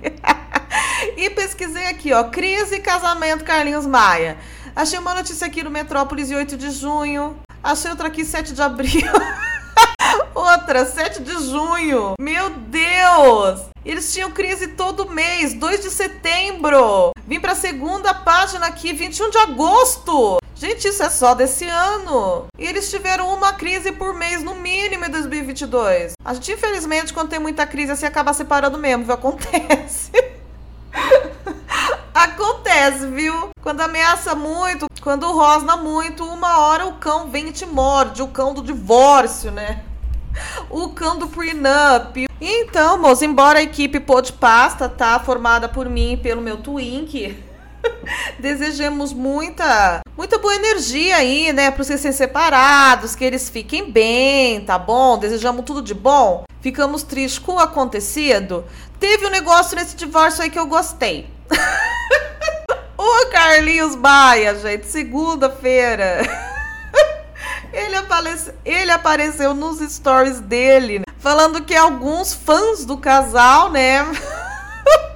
e 1.18 1.30
pesquisei 1.32 1.88
aqui, 1.88 2.14
ó, 2.14 2.24
crise 2.24 2.80
casamento 2.80 3.44
Carlinhos 3.44 3.86
Maia. 3.86 4.38
Achei 4.74 4.98
uma 4.98 5.14
notícia 5.14 5.46
aqui 5.46 5.64
no 5.64 5.70
Metrópolis 5.70 6.32
8 6.32 6.56
de 6.56 6.72
junho. 6.72 7.38
Achei 7.62 7.92
outra 7.92 8.08
aqui 8.08 8.24
7 8.24 8.54
de 8.54 8.62
abril. 8.62 9.12
outra, 10.34 10.86
7 10.86 11.22
de 11.22 11.44
junho. 11.44 12.14
Meu 12.18 12.52
Deus! 12.52 13.66
Eles 13.84 14.14
tinham 14.14 14.32
crise 14.32 14.70
todo 14.70 15.10
mês, 15.10 15.54
2 15.56 15.82
de 15.82 15.90
setembro. 15.90 17.12
Vim 17.28 17.42
pra 17.42 17.54
segunda 17.54 18.14
página 18.14 18.68
aqui, 18.68 18.94
21 18.94 19.30
de 19.30 19.38
agosto. 19.40 20.41
Gente, 20.62 20.90
isso 20.90 21.02
é 21.02 21.10
só 21.10 21.34
desse 21.34 21.66
ano. 21.66 22.46
E 22.56 22.68
eles 22.68 22.88
tiveram 22.92 23.34
uma 23.34 23.52
crise 23.52 23.92
por 23.92 24.14
mês, 24.14 24.44
no 24.44 24.54
mínimo, 24.54 25.04
em 25.04 25.10
2022. 25.10 26.12
A 26.24 26.36
gente, 26.36 26.52
infelizmente, 26.52 27.12
quando 27.12 27.30
tem 27.30 27.40
muita 27.40 27.66
crise, 27.66 27.92
assim, 27.92 28.06
acaba 28.06 28.32
separando 28.32 28.78
mesmo, 28.78 29.04
viu? 29.04 29.16
Acontece. 29.16 30.12
Acontece, 32.14 33.08
viu? 33.08 33.50
Quando 33.60 33.82
ameaça 33.82 34.36
muito, 34.36 34.86
quando 35.02 35.32
rosna 35.32 35.78
muito, 35.78 36.24
uma 36.26 36.60
hora 36.60 36.86
o 36.86 36.94
cão 36.98 37.32
vem 37.32 37.48
e 37.48 37.52
te 37.52 37.66
morde. 37.66 38.22
O 38.22 38.28
cão 38.28 38.54
do 38.54 38.62
divórcio, 38.62 39.52
né? 39.52 39.84
O 40.70 40.90
cão 40.90 41.18
do 41.18 41.28
prenup. 41.28 42.28
Então, 42.40 43.00
moço, 43.00 43.26
embora 43.26 43.58
a 43.58 43.64
equipe 43.64 44.00
Pod 44.00 44.32
Pasta 44.34 44.88
tá 44.88 45.20
formada 45.20 45.68
por 45.68 45.90
mim 45.90 46.14
e 46.14 46.18
pelo 46.18 46.40
meu 46.40 46.58
Twink 46.58 47.50
Desejamos 48.40 49.14
muita, 49.14 50.01
muita 50.18 50.38
boa 50.38 50.56
energia 50.56 51.16
aí, 51.16 51.54
né, 51.54 51.72
para 51.72 51.84
vocês 51.84 52.02
serem 52.02 52.16
separados, 52.16 53.16
que 53.16 53.24
eles 53.24 53.50
fiquem 53.50 53.92
bem, 53.92 54.62
tá 54.62 54.78
bom? 54.78 55.18
Desejamos 55.18 55.66
tudo 55.66 55.82
de 55.82 55.94
bom. 55.94 56.44
Ficamos 56.62 57.04
tristes 57.04 57.40
com 57.40 57.54
o 57.54 57.60
acontecido. 57.60 58.66
Teve 59.00 59.26
um 59.26 59.32
negócio 59.32 59.76
nesse 59.76 59.96
divórcio 59.96 60.44
aí 60.44 60.50
que 60.50 60.60
eu 60.60 60.68
gostei. 60.68 61.28
o 62.98 63.26
Carlinhos 63.32 63.96
Baia, 63.96 64.56
gente, 64.56 64.86
segunda-feira. 64.86 66.22
Ele, 67.74 67.96
ele 68.66 68.92
apareceu 68.92 69.54
nos 69.54 69.80
stories 69.80 70.42
dele, 70.42 71.04
falando 71.18 71.64
que 71.64 71.74
alguns 71.74 72.34
fãs 72.34 72.84
do 72.84 72.98
casal, 72.98 73.72
né, 73.72 74.06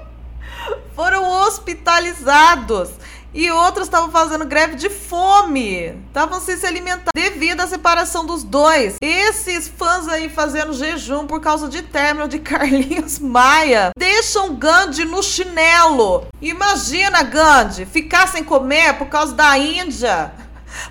foram 0.95 1.29
hospitalizados 1.29 2.91
e 3.35 3.51
outros 3.51 3.87
estavam 3.87 4.09
fazendo 4.09 4.45
greve 4.45 4.75
de 4.75 4.89
fome, 4.89 6.01
estavam 6.07 6.39
sem 6.39 6.55
se 6.55 6.65
alimentar 6.65 7.11
devido 7.13 7.59
à 7.59 7.67
separação 7.67 8.25
dos 8.25 8.43
dois. 8.43 8.95
Esses 9.01 9.67
fãs 9.67 10.07
aí 10.07 10.29
fazendo 10.29 10.73
jejum 10.73 11.27
por 11.27 11.41
causa 11.41 11.67
de 11.67 11.81
término 11.81 12.29
de 12.29 12.39
Carlinhos 12.39 13.19
Maia 13.19 13.89
deixam 13.97 14.55
Gandhi 14.55 15.03
no 15.03 15.21
chinelo. 15.21 16.25
Imagina, 16.41 17.21
Gandhi, 17.23 17.85
ficar 17.85 18.27
sem 18.29 18.43
comer 18.43 18.93
por 18.93 19.07
causa 19.07 19.33
da 19.33 19.57
Índia 19.57 20.31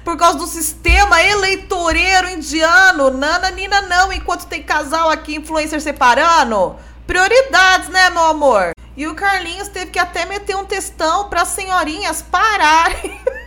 por 0.03 0.17
causa 0.17 0.39
do 0.39 0.47
sistema 0.47 1.23
eleitoreiro 1.23 2.31
indiano. 2.31 3.11
Nana, 3.11 3.51
Nina, 3.51 3.83
não, 3.83 4.13
enquanto 4.13 4.47
tem 4.47 4.63
casal 4.63 5.11
aqui, 5.11 5.37
influencer 5.37 5.81
separando. 5.81 6.77
Prioridades, 7.07 7.89
né, 7.91 8.09
meu 8.11 8.25
amor? 8.25 8.74
E 8.97 9.07
o 9.07 9.15
Carlinhos 9.15 9.69
teve 9.69 9.91
que 9.91 9.99
até 9.99 10.25
meter 10.25 10.57
um 10.57 10.65
textão 10.65 11.29
para 11.29 11.43
as 11.43 11.49
senhorinhas 11.49 12.23
pararem. 12.23 13.21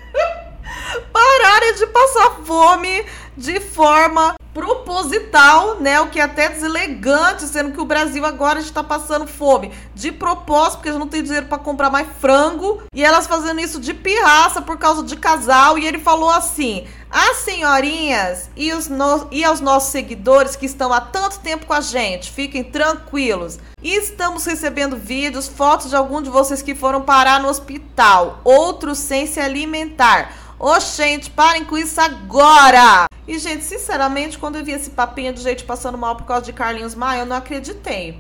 pararem 1.12 1.76
de 1.76 1.88
passar 1.88 2.32
fome 2.44 3.06
de 3.36 3.60
forma 3.60 4.36
proposital, 4.58 5.80
né? 5.80 6.02
O 6.02 6.08
que 6.08 6.20
é 6.20 6.24
até 6.24 6.50
deselegante, 6.50 7.44
sendo 7.44 7.72
que 7.72 7.80
o 7.80 7.86
Brasil 7.86 8.26
agora 8.26 8.60
está 8.60 8.84
passando 8.84 9.28
fome 9.28 9.72
de 9.94 10.12
propósito, 10.12 10.78
porque 10.78 10.90
gente 10.90 11.00
não 11.00 11.08
tem 11.08 11.22
dinheiro 11.22 11.46
para 11.46 11.60
comprar 11.60 11.92
mais 11.92 12.08
frango, 12.20 12.82
e 12.92 13.06
elas 13.06 13.28
fazendo 13.28 13.62
isso 13.62 13.80
de 13.80 13.94
pirraça 13.94 14.60
por 14.60 14.80
causa 14.80 15.04
de 15.04 15.16
casal. 15.16 15.78
E 15.78 15.86
ele 15.86 16.00
falou 16.00 16.32
assim: 16.32 16.88
as 17.12 17.38
senhorinhas 17.38 18.50
e, 18.56 18.74
os 18.74 18.88
no... 18.88 19.28
e 19.32 19.46
aos 19.46 19.62
nossos 19.62 19.92
seguidores 19.92 20.56
que 20.56 20.66
estão 20.66 20.92
há 20.92 21.00
tanto 21.00 21.38
tempo 21.40 21.68
com 21.68 21.74
a 21.74 21.82
gente, 21.82 22.32
fiquem 22.32 22.64
tranquilos. 22.64 23.60
Estamos 23.84 24.44
recebendo 24.44 24.98
vídeos, 24.98 25.48
fotos 25.48 25.92
de 25.92 25.96
alguns 25.96 26.24
de 26.24 26.32
vocês 26.32 26.64
que 26.64 26.74
foram 26.74 27.04
parar 27.04 27.40
no 27.40 27.48
hospital, 27.48 28.42
outros 28.44 28.98
sem 28.98 29.28
se 29.28 29.40
alimentar. 29.40 30.47
Ô, 30.60 30.80
gente, 30.80 31.30
parem 31.30 31.64
com 31.64 31.78
isso 31.78 32.02
agora! 32.02 33.06
E, 33.28 33.38
gente, 33.38 33.64
sinceramente, 33.64 34.40
quando 34.40 34.56
eu 34.56 34.66
vi 34.66 34.72
esse 34.72 34.90
papinho 34.90 35.32
de 35.32 35.40
gente 35.42 35.64
passando 35.64 36.00
mal 36.00 36.16
por 36.16 36.26
causa 36.26 36.46
de 36.46 36.54
Carlinhos 36.54 36.96
Maia, 36.96 37.20
eu 37.20 37.26
não 37.28 37.36
acreditei. 37.36 38.20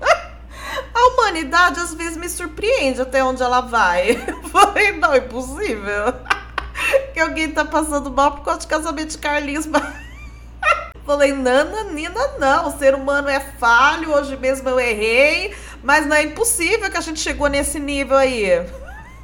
A 0.94 1.08
humanidade 1.08 1.80
às 1.80 1.92
vezes 1.94 2.16
me 2.16 2.28
surpreende 2.28 3.00
até 3.00 3.24
onde 3.24 3.42
ela 3.42 3.60
vai. 3.60 4.14
Falei, 4.52 4.92
não, 4.92 5.12
é 5.12 5.20
possível. 5.20 6.14
Que 7.12 7.18
alguém 7.18 7.50
tá 7.50 7.64
passando 7.64 8.08
mal 8.08 8.36
por 8.36 8.44
causa 8.44 8.60
de 8.60 8.68
casamento 8.68 9.10
de 9.10 9.18
Carlinhos 9.18 9.66
Maia. 9.66 10.00
Falei, 11.04 11.32
Nana, 11.32 11.82
Nina, 11.84 12.38
não. 12.38 12.68
O 12.68 12.78
ser 12.78 12.94
humano 12.94 13.28
é 13.28 13.40
falho, 13.40 14.14
hoje 14.14 14.36
mesmo 14.36 14.68
eu 14.68 14.78
errei. 14.78 15.52
Mas 15.82 16.06
não 16.06 16.14
é 16.14 16.22
impossível 16.22 16.88
que 16.88 16.96
a 16.96 17.00
gente 17.00 17.18
chegou 17.18 17.48
nesse 17.48 17.80
nível 17.80 18.16
aí. 18.16 18.64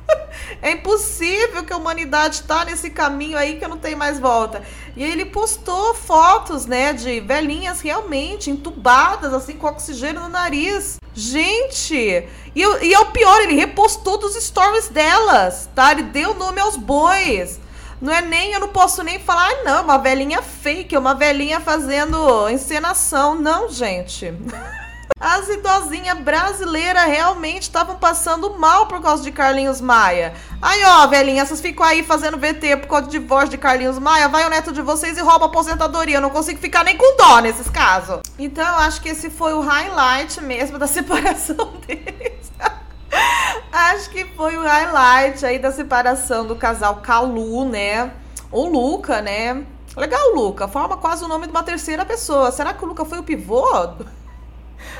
É 0.62 0.72
impossível 0.72 1.64
que 1.64 1.72
a 1.72 1.76
humanidade 1.76 2.36
está 2.36 2.64
nesse 2.64 2.90
caminho 2.90 3.36
aí 3.36 3.58
que 3.58 3.66
não 3.66 3.76
tem 3.76 3.94
mais 3.94 4.18
volta. 4.18 4.62
E 4.96 5.02
ele 5.02 5.24
postou 5.24 5.94
fotos, 5.94 6.66
né, 6.66 6.92
de 6.92 7.20
velhinhas 7.20 7.80
realmente 7.80 8.50
entubadas, 8.50 9.32
assim, 9.32 9.54
com 9.54 9.66
oxigênio 9.66 10.22
no 10.22 10.28
nariz. 10.28 10.98
Gente! 11.14 11.94
E, 11.94 12.28
e 12.54 12.94
é 12.94 12.98
o 13.00 13.06
pior, 13.06 13.42
ele 13.42 13.54
repostou 13.54 14.18
dos 14.18 14.34
stories 14.34 14.88
delas, 14.88 15.68
tá? 15.74 15.92
Ele 15.92 16.04
deu 16.04 16.34
nome 16.34 16.60
aos 16.60 16.76
bois. 16.76 17.60
Não 18.00 18.12
é 18.12 18.20
nem, 18.20 18.52
eu 18.52 18.60
não 18.60 18.68
posso 18.68 19.02
nem 19.02 19.18
falar, 19.18 19.48
ah, 19.48 19.64
não, 19.64 19.84
uma 19.84 19.98
velhinha 19.98 20.42
fake, 20.42 20.96
uma 20.96 21.14
velhinha 21.14 21.60
fazendo 21.60 22.48
encenação. 22.48 23.34
Não, 23.34 23.68
gente. 23.68 24.32
As 25.20 25.48
idosinhas 25.48 26.18
brasileiras 26.18 27.04
realmente 27.04 27.62
estavam 27.62 27.96
passando 27.96 28.58
mal 28.58 28.86
por 28.86 29.00
causa 29.00 29.22
de 29.22 29.30
Carlinhos 29.30 29.80
Maia. 29.80 30.34
Aí, 30.60 30.84
ó, 30.84 31.06
velhinha, 31.06 31.46
vocês 31.46 31.60
ficam 31.60 31.86
aí 31.86 32.02
fazendo 32.02 32.36
VT 32.36 32.78
por 32.78 32.88
causa 32.88 33.06
de 33.06 33.18
divórcio 33.18 33.50
de 33.50 33.56
Carlinhos 33.56 33.98
Maia, 33.98 34.28
vai 34.28 34.44
o 34.44 34.50
neto 34.50 34.72
de 34.72 34.82
vocês 34.82 35.16
e 35.16 35.20
rouba 35.20 35.44
a 35.44 35.48
aposentadoria. 35.48 36.16
Eu 36.16 36.20
não 36.20 36.30
consigo 36.30 36.58
ficar 36.58 36.82
nem 36.82 36.96
com 36.96 37.16
dó 37.16 37.38
nesses 37.38 37.70
casos. 37.70 38.22
Então, 38.38 38.66
eu 38.66 38.74
acho 38.80 39.00
que 39.00 39.08
esse 39.08 39.30
foi 39.30 39.54
o 39.54 39.60
highlight 39.60 40.42
mesmo 40.42 40.80
da 40.80 40.86
separação 40.88 41.72
deles. 41.86 42.52
acho 43.72 44.10
que 44.10 44.24
foi 44.36 44.56
o 44.56 44.62
highlight 44.62 45.46
aí 45.46 45.60
da 45.60 45.70
separação 45.70 46.44
do 46.44 46.56
casal 46.56 46.96
Calu, 46.96 47.64
né? 47.64 48.12
Ou 48.50 48.68
Luca, 48.68 49.22
né? 49.22 49.64
Legal, 49.96 50.34
Luca. 50.34 50.66
Forma 50.66 50.96
quase 50.96 51.24
o 51.24 51.28
nome 51.28 51.46
de 51.46 51.52
uma 51.52 51.62
terceira 51.62 52.04
pessoa. 52.04 52.50
Será 52.50 52.74
que 52.74 52.84
o 52.84 52.88
Luca 52.88 53.04
foi 53.04 53.20
o 53.20 53.22
pivô? 53.22 53.94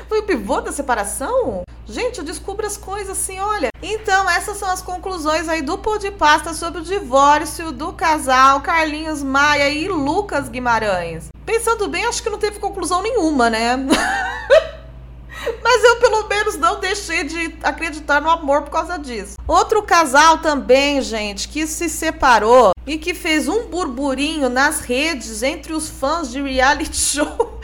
Foi 0.07 0.19
o 0.19 0.23
pivô 0.23 0.61
da 0.61 0.71
separação? 0.71 1.63
Gente, 1.87 2.19
eu 2.19 2.23
descubro 2.23 2.65
as 2.65 2.77
coisas 2.77 3.17
assim, 3.17 3.39
olha. 3.39 3.69
Então, 3.81 4.29
essas 4.29 4.57
são 4.57 4.69
as 4.69 4.81
conclusões 4.81 5.47
aí 5.47 5.61
do 5.61 5.77
Pô 5.77 5.97
de 5.97 6.11
Pasta 6.11 6.53
sobre 6.53 6.81
o 6.81 6.83
divórcio 6.83 7.71
do 7.71 7.93
casal 7.93 8.61
Carlinhos 8.61 9.21
Maia 9.21 9.69
e 9.69 9.87
Lucas 9.87 10.49
Guimarães. 10.49 11.27
Pensando 11.45 11.87
bem, 11.87 12.05
acho 12.05 12.23
que 12.23 12.29
não 12.29 12.39
teve 12.39 12.59
conclusão 12.59 13.01
nenhuma, 13.01 13.49
né? 13.49 13.77
Mas 15.63 15.83
eu, 15.83 15.97
pelo 15.97 16.27
menos, 16.27 16.55
não 16.57 16.79
deixei 16.79 17.23
de 17.23 17.57
acreditar 17.61 18.21
no 18.21 18.29
amor 18.29 18.63
por 18.63 18.71
causa 18.71 18.97
disso. 18.97 19.35
Outro 19.47 19.83
casal 19.83 20.39
também, 20.39 21.01
gente, 21.01 21.47
que 21.47 21.67
se 21.67 21.89
separou 21.89 22.71
e 22.85 22.97
que 22.97 23.13
fez 23.13 23.47
um 23.47 23.67
burburinho 23.67 24.49
nas 24.49 24.79
redes 24.79 25.43
entre 25.43 25.73
os 25.73 25.89
fãs 25.89 26.31
de 26.31 26.41
reality 26.41 26.95
show 26.97 27.54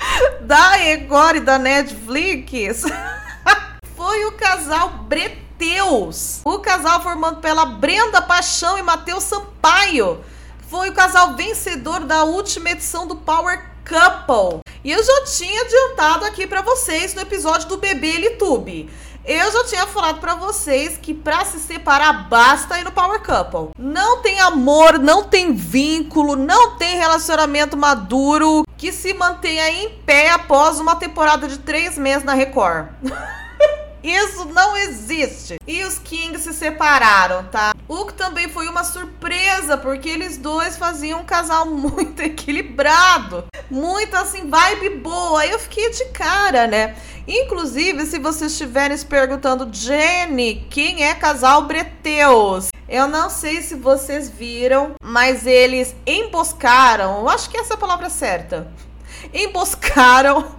da 0.41 0.79
Egor 0.89 1.35
e 1.35 1.39
da 1.39 1.57
Netflix 1.57 2.83
foi 3.95 4.25
o 4.25 4.31
casal 4.31 4.89
Breteus. 5.07 6.41
O 6.43 6.59
casal 6.59 7.01
formado 7.01 7.37
pela 7.37 7.65
Brenda 7.65 8.21
Paixão 8.21 8.77
e 8.77 8.81
Matheus 8.81 9.23
Sampaio. 9.23 10.23
Foi 10.67 10.89
o 10.89 10.93
casal 10.93 11.35
vencedor 11.35 12.01
da 12.01 12.23
última 12.23 12.71
edição 12.71 13.05
do 13.05 13.15
Power 13.15 13.61
Couple. 13.87 14.61
E 14.83 14.91
eu 14.91 15.03
já 15.03 15.23
tinha 15.25 15.61
adiantado 15.61 16.25
aqui 16.25 16.47
para 16.47 16.61
vocês 16.61 17.13
no 17.13 17.21
episódio 17.21 17.69
do 17.69 17.77
Bebê 17.77 18.19
YouTube. 18.19 18.89
Eu 19.23 19.51
já 19.51 19.63
tinha 19.65 19.85
falado 19.85 20.19
para 20.19 20.33
vocês 20.33 20.97
que 20.97 21.13
para 21.13 21.45
se 21.45 21.59
separar 21.59 22.27
basta 22.27 22.79
ir 22.79 22.83
no 22.83 22.91
Power 22.91 23.21
Couple. 23.21 23.69
Não 23.77 24.21
tem 24.23 24.39
amor, 24.39 24.97
não 24.97 25.23
tem 25.23 25.53
vínculo, 25.53 26.35
não 26.35 26.75
tem 26.77 26.97
relacionamento 26.97 27.77
maduro 27.77 28.63
que 28.81 28.91
se 28.91 29.13
mantenha 29.13 29.69
em 29.69 29.89
pé 29.89 30.31
após 30.31 30.79
uma 30.79 30.95
temporada 30.95 31.47
de 31.47 31.59
três 31.59 31.99
meses 31.99 32.23
na 32.23 32.33
Record. 32.33 32.87
Isso 34.03 34.45
não 34.45 34.75
existe. 34.75 35.57
E 35.67 35.83
os 35.83 35.99
Kings 35.99 36.39
se 36.39 36.51
separaram, 36.51 37.43
tá? 37.43 37.75
O 37.87 38.07
que 38.07 38.13
também 38.15 38.49
foi 38.49 38.67
uma 38.67 38.83
surpresa, 38.83 39.77
porque 39.77 40.09
eles 40.09 40.35
dois 40.35 40.77
faziam 40.77 41.19
um 41.19 41.23
casal 41.23 41.67
muito 41.69 42.23
equilibrado. 42.23 43.43
Muito 43.69 44.17
assim, 44.17 44.49
vibe 44.49 44.95
boa. 44.95 45.45
Eu 45.45 45.59
fiquei 45.59 45.91
de 45.91 46.05
cara, 46.05 46.65
né? 46.65 46.95
Inclusive, 47.27 48.07
se 48.07 48.17
vocês 48.17 48.51
estiverem 48.51 48.97
se 48.97 49.05
perguntando, 49.05 49.69
Jenny, 49.71 50.65
quem 50.71 51.03
é 51.03 51.13
casal 51.13 51.65
Breteus? 51.65 52.69
Eu 52.91 53.07
não 53.07 53.29
sei 53.29 53.61
se 53.61 53.73
vocês 53.75 54.29
viram, 54.29 54.95
mas 55.01 55.47
eles 55.47 55.95
emboscaram, 56.05 57.19
eu 57.19 57.29
acho 57.29 57.49
que 57.49 57.55
essa 57.57 57.73
é 57.73 57.75
a 57.75 57.79
palavra 57.79 58.09
certa. 58.09 58.69
Emboscaram 59.33 60.51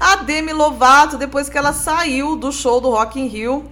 a 0.00 0.16
Demi 0.16 0.54
Lovato 0.54 1.18
depois 1.18 1.50
que 1.50 1.58
ela 1.58 1.74
saiu 1.74 2.34
do 2.34 2.50
show 2.50 2.80
do 2.80 2.88
Rock 2.88 3.20
in 3.20 3.26
Rio. 3.26 3.70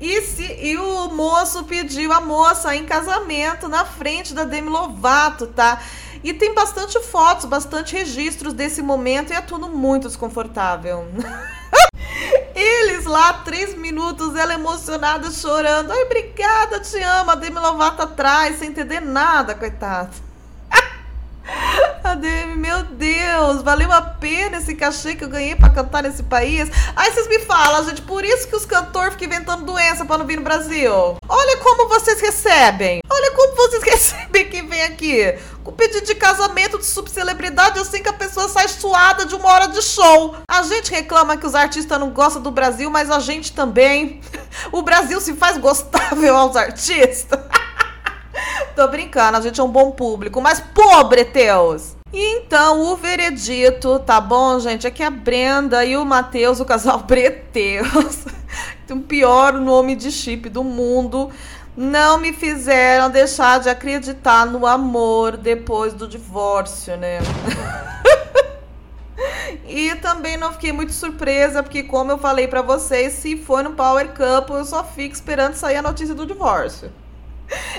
E, 0.00 0.22
se, 0.22 0.42
e 0.42 0.78
o 0.78 1.08
moço 1.08 1.64
pediu 1.64 2.14
a 2.14 2.20
moça 2.22 2.74
em 2.74 2.86
casamento 2.86 3.68
na 3.68 3.84
frente 3.84 4.32
da 4.32 4.44
Demi 4.44 4.70
Lovato, 4.70 5.48
tá? 5.48 5.82
E 6.22 6.32
tem 6.32 6.54
bastante 6.54 7.00
fotos, 7.00 7.44
bastante 7.44 7.96
registros 7.96 8.52
desse 8.52 8.82
momento 8.82 9.32
e 9.32 9.36
é 9.36 9.40
tudo 9.40 9.68
muito 9.68 10.08
desconfortável. 10.08 11.06
Eles 12.54 13.04
lá, 13.04 13.34
três 13.44 13.76
minutos, 13.76 14.34
ela 14.34 14.54
emocionada, 14.54 15.30
chorando. 15.30 15.92
Ai, 15.92 16.02
obrigada, 16.02 16.80
te 16.80 17.00
amo. 17.00 17.30
A 17.30 17.34
Demi 17.36 17.58
Lovato 17.58 18.02
atrás, 18.02 18.58
sem 18.58 18.70
entender 18.70 19.00
nada, 19.00 19.54
coitado. 19.54 20.27
ADM, 22.08 22.56
meu 22.56 22.84
Deus, 22.84 23.62
valeu 23.62 23.92
a 23.92 24.00
pena 24.00 24.56
esse 24.56 24.74
cachê 24.74 25.14
que 25.14 25.24
eu 25.24 25.28
ganhei 25.28 25.54
para 25.54 25.68
cantar 25.68 26.02
nesse 26.02 26.22
país. 26.22 26.70
Aí 26.96 27.12
vocês 27.12 27.28
me 27.28 27.40
falam, 27.40 27.84
gente, 27.84 28.02
por 28.02 28.24
isso 28.24 28.48
que 28.48 28.56
os 28.56 28.64
cantores 28.64 29.12
ficam 29.12 29.28
inventando 29.28 29.64
doença 29.64 30.04
para 30.04 30.18
não 30.18 30.26
vir 30.26 30.36
no 30.36 30.42
Brasil. 30.42 31.18
Olha 31.28 31.56
como 31.58 31.88
vocês 31.88 32.20
recebem. 32.20 33.00
Olha 33.08 33.30
como 33.32 33.56
vocês 33.56 33.82
recebem 33.84 34.48
quem 34.48 34.66
vem 34.66 34.82
aqui. 34.84 35.38
Com 35.62 35.72
pedido 35.72 36.06
de 36.06 36.14
casamento 36.14 36.78
de 36.78 36.86
subcelebridade, 36.86 37.78
assim 37.78 38.02
que 38.02 38.08
a 38.08 38.14
pessoa 38.14 38.48
sai 38.48 38.68
suada 38.68 39.26
de 39.26 39.34
uma 39.34 39.48
hora 39.50 39.68
de 39.68 39.82
show. 39.82 40.34
A 40.50 40.62
gente 40.62 40.90
reclama 40.90 41.36
que 41.36 41.46
os 41.46 41.54
artistas 41.54 42.00
não 42.00 42.10
gostam 42.10 42.40
do 42.40 42.50
Brasil, 42.50 42.90
mas 42.90 43.10
a 43.10 43.18
gente 43.18 43.52
também. 43.52 44.20
O 44.72 44.82
Brasil 44.82 45.20
se 45.20 45.34
faz 45.34 45.56
gostável 45.56 46.36
aos 46.36 46.56
artistas. 46.56 47.38
Tô 48.74 48.86
brincando, 48.88 49.38
a 49.38 49.40
gente 49.40 49.60
é 49.60 49.64
um 49.64 49.70
bom 49.70 49.90
público, 49.90 50.40
mas 50.40 50.60
pobre, 50.60 51.24
Teus! 51.24 51.98
E 52.10 52.36
então, 52.36 52.80
o 52.90 52.96
veredito, 52.96 53.98
tá 53.98 54.18
bom, 54.18 54.58
gente? 54.58 54.86
É 54.86 54.90
que 54.90 55.02
a 55.02 55.10
Brenda 55.10 55.84
e 55.84 55.94
o 55.94 56.06
Matheus, 56.06 56.58
o 56.58 56.64
casal 56.64 57.00
Breteus, 57.04 58.24
o 58.90 59.00
pior 59.00 59.52
nome 59.52 59.94
de 59.94 60.10
chip 60.10 60.48
do 60.48 60.64
mundo, 60.64 61.30
não 61.76 62.16
me 62.18 62.32
fizeram 62.32 63.10
deixar 63.10 63.60
de 63.60 63.68
acreditar 63.68 64.46
no 64.46 64.66
amor 64.66 65.36
depois 65.36 65.92
do 65.92 66.08
divórcio, 66.08 66.96
né? 66.96 67.18
e 69.68 69.94
também 69.96 70.38
não 70.38 70.52
fiquei 70.52 70.72
muito 70.72 70.92
surpresa, 70.92 71.62
porque 71.62 71.82
como 71.82 72.10
eu 72.10 72.16
falei 72.16 72.48
para 72.48 72.62
vocês, 72.62 73.12
se 73.12 73.36
for 73.36 73.62
no 73.62 73.72
Power 73.72 74.08
Couple, 74.14 74.56
eu 74.56 74.64
só 74.64 74.82
fico 74.82 75.14
esperando 75.14 75.54
sair 75.54 75.76
a 75.76 75.82
notícia 75.82 76.14
do 76.14 76.24
divórcio. 76.24 76.90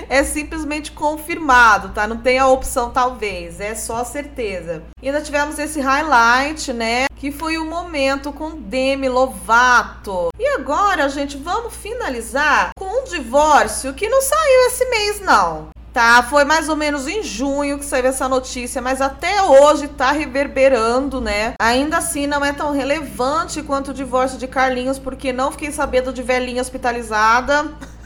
É 0.08 0.24
simplesmente 0.24 0.92
confirmado, 0.92 1.90
tá? 1.90 2.06
Não 2.06 2.16
tem 2.16 2.38
a 2.38 2.48
opção 2.48 2.90
talvez, 2.90 3.60
é 3.60 3.74
só 3.74 4.04
certeza. 4.04 4.82
E 5.00 5.06
ainda 5.08 5.20
tivemos 5.20 5.58
esse 5.58 5.80
highlight, 5.80 6.72
né? 6.72 7.06
Que 7.16 7.30
foi 7.30 7.58
o 7.58 7.64
momento 7.64 8.32
com 8.32 8.56
Demi 8.56 9.08
Lovato. 9.08 10.30
E 10.38 10.46
agora, 10.48 11.08
gente, 11.08 11.36
vamos 11.36 11.74
finalizar 11.76 12.70
com 12.78 13.02
um 13.02 13.04
divórcio 13.04 13.94
que 13.94 14.08
não 14.08 14.20
saiu 14.20 14.66
esse 14.66 14.84
mês, 14.86 15.20
não. 15.20 15.68
Tá, 15.92 16.22
foi 16.22 16.44
mais 16.44 16.68
ou 16.68 16.76
menos 16.76 17.08
em 17.08 17.20
junho 17.20 17.76
que 17.76 17.84
saiu 17.84 18.06
essa 18.06 18.28
notícia, 18.28 18.80
mas 18.80 19.00
até 19.00 19.42
hoje 19.42 19.88
tá 19.88 20.12
reverberando, 20.12 21.20
né? 21.20 21.54
Ainda 21.60 21.98
assim 21.98 22.28
não 22.28 22.44
é 22.44 22.52
tão 22.52 22.72
relevante 22.72 23.60
quanto 23.60 23.90
o 23.90 23.94
divórcio 23.94 24.38
de 24.38 24.46
Carlinhos, 24.46 25.00
porque 25.00 25.32
não 25.32 25.50
fiquei 25.50 25.72
sabendo 25.72 26.12
de 26.12 26.22
velhinha 26.22 26.62
hospitalizada. 26.62 27.68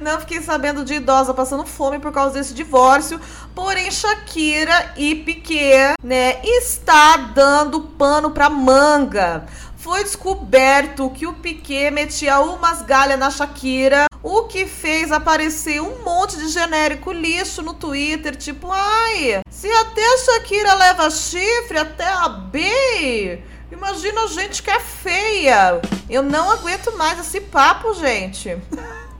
Não 0.00 0.20
fiquei 0.20 0.40
sabendo 0.40 0.84
de 0.84 0.94
idosa 0.94 1.34
passando 1.34 1.66
fome 1.66 1.98
por 1.98 2.12
causa 2.12 2.34
desse 2.34 2.54
divórcio. 2.54 3.20
Porém, 3.54 3.90
Shakira 3.90 4.92
e 4.96 5.14
Piquet, 5.14 5.94
né, 6.02 6.40
está 6.42 7.16
dando 7.16 7.80
pano 7.80 8.30
pra 8.30 8.50
manga. 8.50 9.46
Foi 9.76 10.02
descoberto 10.02 11.08
que 11.10 11.26
o 11.26 11.34
Piquet 11.34 11.92
metia 11.92 12.40
umas 12.40 12.82
galhas 12.82 13.18
na 13.18 13.30
Shakira, 13.30 14.06
o 14.20 14.42
que 14.42 14.66
fez 14.66 15.12
aparecer 15.12 15.80
um 15.80 16.02
monte 16.02 16.36
de 16.36 16.48
genérico 16.48 17.12
lixo 17.12 17.62
no 17.62 17.72
Twitter, 17.72 18.34
tipo, 18.34 18.68
ai, 18.72 19.40
se 19.48 19.70
até 19.70 20.04
a 20.04 20.18
Shakira 20.18 20.74
leva 20.74 21.08
chifre, 21.08 21.78
até 21.78 22.04
a 22.04 22.28
B, 22.28 23.40
imagina 23.70 24.22
a 24.22 24.26
gente 24.26 24.60
que 24.60 24.70
é 24.70 24.80
feia. 24.80 25.80
Eu 26.10 26.24
não 26.24 26.50
aguento 26.50 26.96
mais 26.96 27.20
esse 27.20 27.40
papo, 27.40 27.94
gente. 27.94 28.56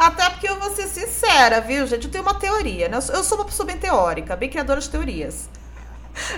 Até 0.00 0.30
porque 0.30 0.48
eu 0.48 0.58
vou 0.58 0.74
ser 0.74 0.88
sincera, 0.88 1.60
viu, 1.60 1.86
gente? 1.86 2.06
Eu 2.06 2.10
tenho 2.10 2.24
uma 2.24 2.32
teoria, 2.32 2.88
né? 2.88 2.96
Eu 2.96 3.22
sou 3.22 3.36
uma 3.36 3.44
pessoa 3.44 3.66
bem 3.66 3.76
teórica, 3.76 4.34
bem 4.34 4.48
criadora 4.48 4.80
de 4.80 4.88
teorias. 4.88 5.46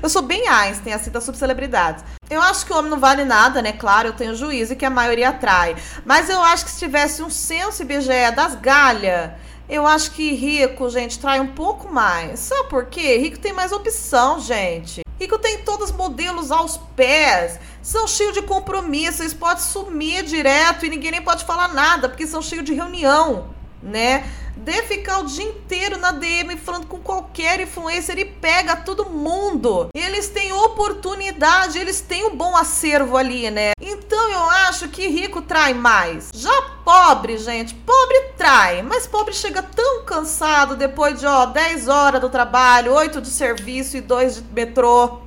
Eu 0.02 0.08
sou 0.08 0.20
bem 0.20 0.48
Einstein, 0.48 0.92
assim, 0.92 1.12
das 1.12 1.22
subcelebridades. 1.22 2.04
Eu 2.28 2.42
acho 2.42 2.66
que 2.66 2.72
o 2.72 2.76
homem 2.76 2.90
não 2.90 2.98
vale 2.98 3.24
nada, 3.24 3.62
né? 3.62 3.70
Claro, 3.70 4.08
eu 4.08 4.14
tenho 4.14 4.34
juízo 4.34 4.72
e 4.72 4.76
que 4.76 4.84
a 4.84 4.90
maioria 4.90 5.28
atrai. 5.28 5.76
Mas 6.04 6.28
eu 6.28 6.42
acho 6.42 6.64
que 6.64 6.72
se 6.72 6.80
tivesse 6.80 7.22
um 7.22 7.30
senso 7.30 7.82
IBGE 7.82 8.32
das 8.34 8.56
galhas, 8.56 9.30
eu 9.68 9.86
acho 9.86 10.10
que 10.10 10.34
rico, 10.34 10.90
gente, 10.90 11.20
trai 11.20 11.38
um 11.38 11.54
pouco 11.54 11.88
mais. 11.88 12.40
Sabe 12.40 12.68
por 12.68 12.86
quê? 12.86 13.16
Rico 13.18 13.38
tem 13.38 13.52
mais 13.52 13.70
opção, 13.70 14.40
gente. 14.40 15.02
Rico 15.22 15.38
tem 15.38 15.58
todos 15.58 15.90
os 15.90 15.96
modelos 15.96 16.50
aos 16.50 16.76
pés 16.96 17.58
são 17.82 18.06
cheios 18.06 18.32
de 18.32 18.42
compromisso, 18.42 19.22
eles 19.22 19.34
podem 19.34 19.62
sumir 19.62 20.22
direto 20.24 20.86
e 20.86 20.88
ninguém 20.88 21.10
nem 21.10 21.22
pode 21.22 21.44
falar 21.44 21.74
nada, 21.74 22.08
porque 22.08 22.26
são 22.26 22.40
cheios 22.40 22.64
de 22.64 22.72
reunião, 22.72 23.50
né? 23.82 24.24
De 24.56 24.82
ficar 24.82 25.18
o 25.20 25.26
dia 25.26 25.44
inteiro 25.44 25.98
na 25.98 26.12
DM 26.12 26.56
falando 26.56 26.86
com 26.86 26.98
qualquer 26.98 27.60
influencer 27.60 28.18
e 28.18 28.24
pega 28.24 28.76
todo 28.76 29.10
mundo. 29.10 29.88
Eles 29.94 30.28
têm 30.28 30.52
oportunidade, 30.52 31.78
eles 31.78 32.00
têm 32.00 32.24
um 32.26 32.36
bom 32.36 32.56
acervo 32.56 33.16
ali, 33.16 33.50
né? 33.50 33.72
Então 33.80 34.28
eu 34.30 34.50
acho 34.68 34.88
que 34.88 35.08
rico 35.08 35.42
trai 35.42 35.74
mais. 35.74 36.30
Já 36.34 36.62
pobre, 36.84 37.38
gente, 37.38 37.74
pobre 37.74 38.20
trai, 38.36 38.82
mas 38.82 39.06
pobre 39.06 39.34
chega 39.34 39.62
tão 39.62 40.04
cansado 40.04 40.76
depois 40.76 41.18
de, 41.18 41.26
ó, 41.26 41.46
10 41.46 41.88
horas 41.88 42.20
do 42.20 42.28
trabalho, 42.28 42.92
8 42.92 43.20
de 43.20 43.28
serviço 43.28 43.96
e 43.96 44.00
2 44.00 44.36
de 44.36 44.42
metrô, 44.52 45.20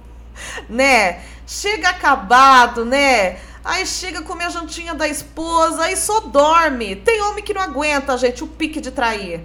né? 0.70 1.22
chega 1.48 1.90
acabado, 1.90 2.84
né? 2.86 3.38
Aí 3.65 3.84
chega 3.84 4.21
com 4.21 4.36
a 4.36 4.49
jantinha 4.49 4.93
da 4.93 5.08
esposa, 5.08 5.86
aí 5.86 5.97
só 5.97 6.19
dorme. 6.19 6.95
Tem 6.97 7.19
homem 7.23 7.43
que 7.43 7.51
não 7.51 7.63
aguenta, 7.63 8.15
gente, 8.15 8.43
o 8.43 8.47
pique 8.47 8.80
de 8.80 8.91
trair. 8.91 9.43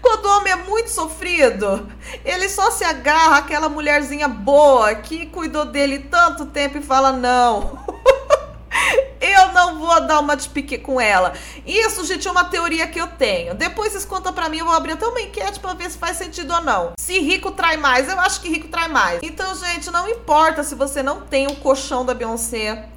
Quando 0.00 0.24
o 0.24 0.38
homem 0.38 0.54
é 0.54 0.56
muito 0.56 0.88
sofrido, 0.88 1.86
ele 2.24 2.48
só 2.48 2.70
se 2.70 2.84
agarra 2.84 3.36
àquela 3.36 3.68
mulherzinha 3.68 4.26
boa 4.28 4.94
que 4.94 5.26
cuidou 5.26 5.66
dele 5.66 5.98
tanto 5.98 6.46
tempo 6.46 6.78
e 6.78 6.82
fala: 6.82 7.12
não. 7.12 7.78
Eu 9.20 9.52
não 9.52 9.78
vou 9.78 10.00
dar 10.00 10.18
uma 10.18 10.34
de 10.34 10.48
pique 10.48 10.78
com 10.78 11.00
ela. 11.00 11.34
Isso, 11.64 12.04
gente, 12.04 12.26
é 12.26 12.30
uma 12.30 12.46
teoria 12.46 12.88
que 12.88 13.00
eu 13.00 13.06
tenho. 13.06 13.54
Depois 13.54 13.92
vocês 13.92 14.04
contam 14.04 14.32
pra 14.32 14.48
mim, 14.48 14.58
eu 14.58 14.64
vou 14.64 14.74
abrir 14.74 14.92
até 14.92 15.06
uma 15.06 15.20
enquete 15.20 15.60
pra 15.60 15.74
ver 15.74 15.88
se 15.90 15.96
faz 15.96 16.16
sentido 16.16 16.52
ou 16.52 16.60
não. 16.60 16.92
Se 16.98 17.20
rico 17.20 17.52
trai 17.52 17.76
mais, 17.76 18.08
eu 18.08 18.18
acho 18.18 18.40
que 18.40 18.48
rico 18.48 18.66
trai 18.66 18.88
mais. 18.88 19.20
Então, 19.22 19.54
gente, 19.54 19.92
não 19.92 20.08
importa 20.08 20.64
se 20.64 20.74
você 20.74 21.04
não 21.04 21.20
tem 21.20 21.46
o 21.46 21.54
colchão 21.54 22.04
da 22.04 22.14
Beyoncé. 22.14 22.88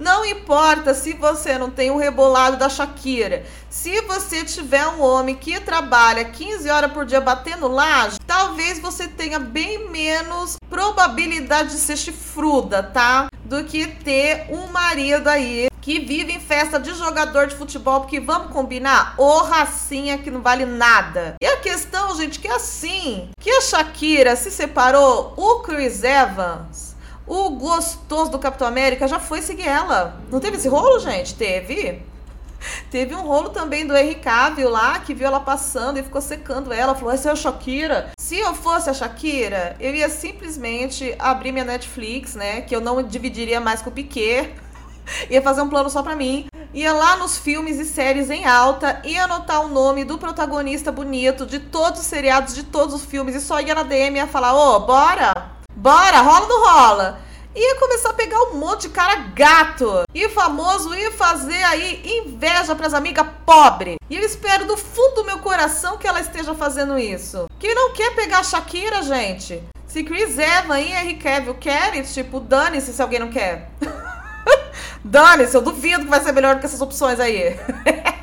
Não 0.00 0.24
importa 0.24 0.94
se 0.94 1.12
você 1.12 1.58
não 1.58 1.68
tem 1.70 1.90
o 1.90 1.98
rebolado 1.98 2.56
da 2.56 2.70
Shakira. 2.70 3.44
Se 3.68 4.00
você 4.00 4.42
tiver 4.42 4.86
um 4.86 5.02
homem 5.02 5.34
que 5.34 5.60
trabalha 5.60 6.24
15 6.24 6.70
horas 6.70 6.90
por 6.90 7.04
dia 7.04 7.20
batendo 7.20 7.68
laje, 7.68 8.16
talvez 8.26 8.78
você 8.78 9.06
tenha 9.06 9.38
bem 9.38 9.90
menos 9.90 10.56
probabilidade 10.70 11.72
de 11.72 11.76
ser 11.76 11.98
chifruda, 11.98 12.82
tá? 12.82 13.28
Do 13.44 13.62
que 13.64 13.86
ter 13.88 14.46
um 14.48 14.68
marido 14.68 15.28
aí 15.28 15.68
que 15.82 15.98
vive 15.98 16.32
em 16.32 16.40
festa 16.40 16.80
de 16.80 16.94
jogador 16.94 17.46
de 17.46 17.56
futebol, 17.56 18.00
porque 18.00 18.20
vamos 18.20 18.52
combinar, 18.52 19.14
ô 19.18 19.42
racinha 19.42 20.16
que 20.16 20.30
não 20.30 20.40
vale 20.40 20.64
nada. 20.64 21.34
E 21.42 21.46
a 21.46 21.58
questão, 21.58 22.16
gente, 22.16 22.38
que 22.38 22.48
é 22.48 22.54
assim, 22.54 23.28
que 23.38 23.50
a 23.50 23.60
Shakira 23.60 24.34
se 24.34 24.50
separou, 24.50 25.34
o 25.36 25.60
Chris 25.60 26.02
Evans, 26.04 26.89
o 27.30 27.50
gostoso 27.50 28.28
do 28.28 28.40
Capitão 28.40 28.66
América, 28.66 29.06
já 29.06 29.20
foi 29.20 29.40
seguir 29.40 29.68
ela. 29.68 30.20
Não 30.32 30.40
teve 30.40 30.56
esse 30.56 30.66
rolo, 30.66 30.98
gente? 30.98 31.36
Teve. 31.36 32.02
Teve 32.90 33.14
um 33.14 33.22
rolo 33.22 33.50
também 33.50 33.86
do 33.86 33.96
Henry 33.96 34.16
Cavill 34.16 34.68
lá, 34.68 34.98
que 34.98 35.14
viu 35.14 35.28
ela 35.28 35.38
passando 35.38 35.96
e 35.96 36.02
ficou 36.02 36.20
secando 36.20 36.72
ela. 36.72 36.92
Falou, 36.96 37.14
essa 37.14 37.28
é 37.28 37.32
a 37.32 37.36
Shakira. 37.36 38.10
Se 38.18 38.36
eu 38.36 38.52
fosse 38.52 38.90
a 38.90 38.92
Shakira, 38.92 39.76
eu 39.78 39.94
ia 39.94 40.08
simplesmente 40.08 41.14
abrir 41.20 41.52
minha 41.52 41.64
Netflix, 41.64 42.34
né? 42.34 42.62
Que 42.62 42.74
eu 42.74 42.80
não 42.80 43.00
dividiria 43.00 43.60
mais 43.60 43.80
com 43.80 43.90
o 43.90 43.92
Piquet. 43.92 44.52
Ia 45.30 45.40
fazer 45.40 45.62
um 45.62 45.68
plano 45.68 45.88
só 45.88 46.02
pra 46.02 46.16
mim. 46.16 46.46
Ia 46.74 46.92
lá 46.92 47.16
nos 47.16 47.38
filmes 47.38 47.78
e 47.78 47.84
séries 47.84 48.28
em 48.28 48.44
alta, 48.44 49.00
ia 49.04 49.24
anotar 49.24 49.64
o 49.64 49.68
nome 49.68 50.04
do 50.04 50.18
protagonista 50.18 50.92
bonito 50.92 51.44
de 51.44 51.58
todos 51.58 52.00
os 52.00 52.06
seriados, 52.06 52.54
de 52.54 52.62
todos 52.62 52.94
os 52.94 53.04
filmes, 53.04 53.34
e 53.34 53.40
só 53.40 53.60
ia 53.60 53.74
na 53.74 53.82
DM 53.82 54.16
e 54.16 54.20
ia 54.20 54.26
falar: 54.28 54.54
Ô, 54.54 54.76
oh, 54.76 54.80
bora? 54.80 55.49
Bora, 55.80 56.20
rola 56.20 56.42
ou 56.42 56.48
não 56.48 56.62
rola? 56.62 57.20
ia 57.54 57.74
começar 57.76 58.10
a 58.10 58.12
pegar 58.12 58.38
um 58.42 58.58
monte 58.58 58.82
de 58.82 58.90
cara 58.90 59.16
gato. 59.34 60.02
E 60.14 60.28
famoso 60.28 60.94
ia 60.94 61.10
fazer 61.10 61.62
aí 61.64 62.02
inveja 62.04 62.76
pras 62.76 62.92
amigas 62.92 63.26
pobres. 63.46 63.96
E 64.10 64.14
eu 64.14 64.22
espero 64.22 64.66
do 64.66 64.76
fundo 64.76 65.14
do 65.14 65.24
meu 65.24 65.38
coração 65.38 65.96
que 65.96 66.06
ela 66.06 66.20
esteja 66.20 66.54
fazendo 66.54 66.98
isso. 66.98 67.46
Quem 67.58 67.74
não 67.74 67.94
quer 67.94 68.14
pegar 68.14 68.40
a 68.40 68.44
Shakira, 68.44 69.02
gente? 69.02 69.62
Se 69.86 70.04
Chris 70.04 70.38
Evans 70.38 70.84
e 70.84 70.92
Henry 70.92 71.14
Cavill 71.14 71.54
querem, 71.54 72.02
tipo, 72.02 72.40
dane-se 72.40 72.92
se 72.92 73.00
alguém 73.00 73.18
não 73.18 73.30
quer. 73.30 73.70
dane-se, 75.02 75.56
eu 75.56 75.62
duvido 75.62 76.04
que 76.04 76.10
vai 76.10 76.20
ser 76.20 76.32
melhor 76.32 76.56
do 76.56 76.60
que 76.60 76.66
essas 76.66 76.82
opções 76.82 77.18
aí. 77.18 77.58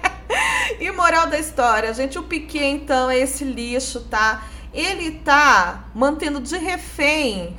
e 0.80 0.92
moral 0.92 1.26
da 1.26 1.40
história, 1.40 1.92
gente, 1.92 2.20
o 2.20 2.24
Piquet 2.24 2.68
então 2.68 3.10
é 3.10 3.18
esse 3.18 3.44
lixo, 3.44 4.02
tá? 4.02 4.44
Ele 4.78 5.12
tá 5.12 5.86
mantendo 5.94 6.40
de 6.40 6.58
refém 6.58 7.58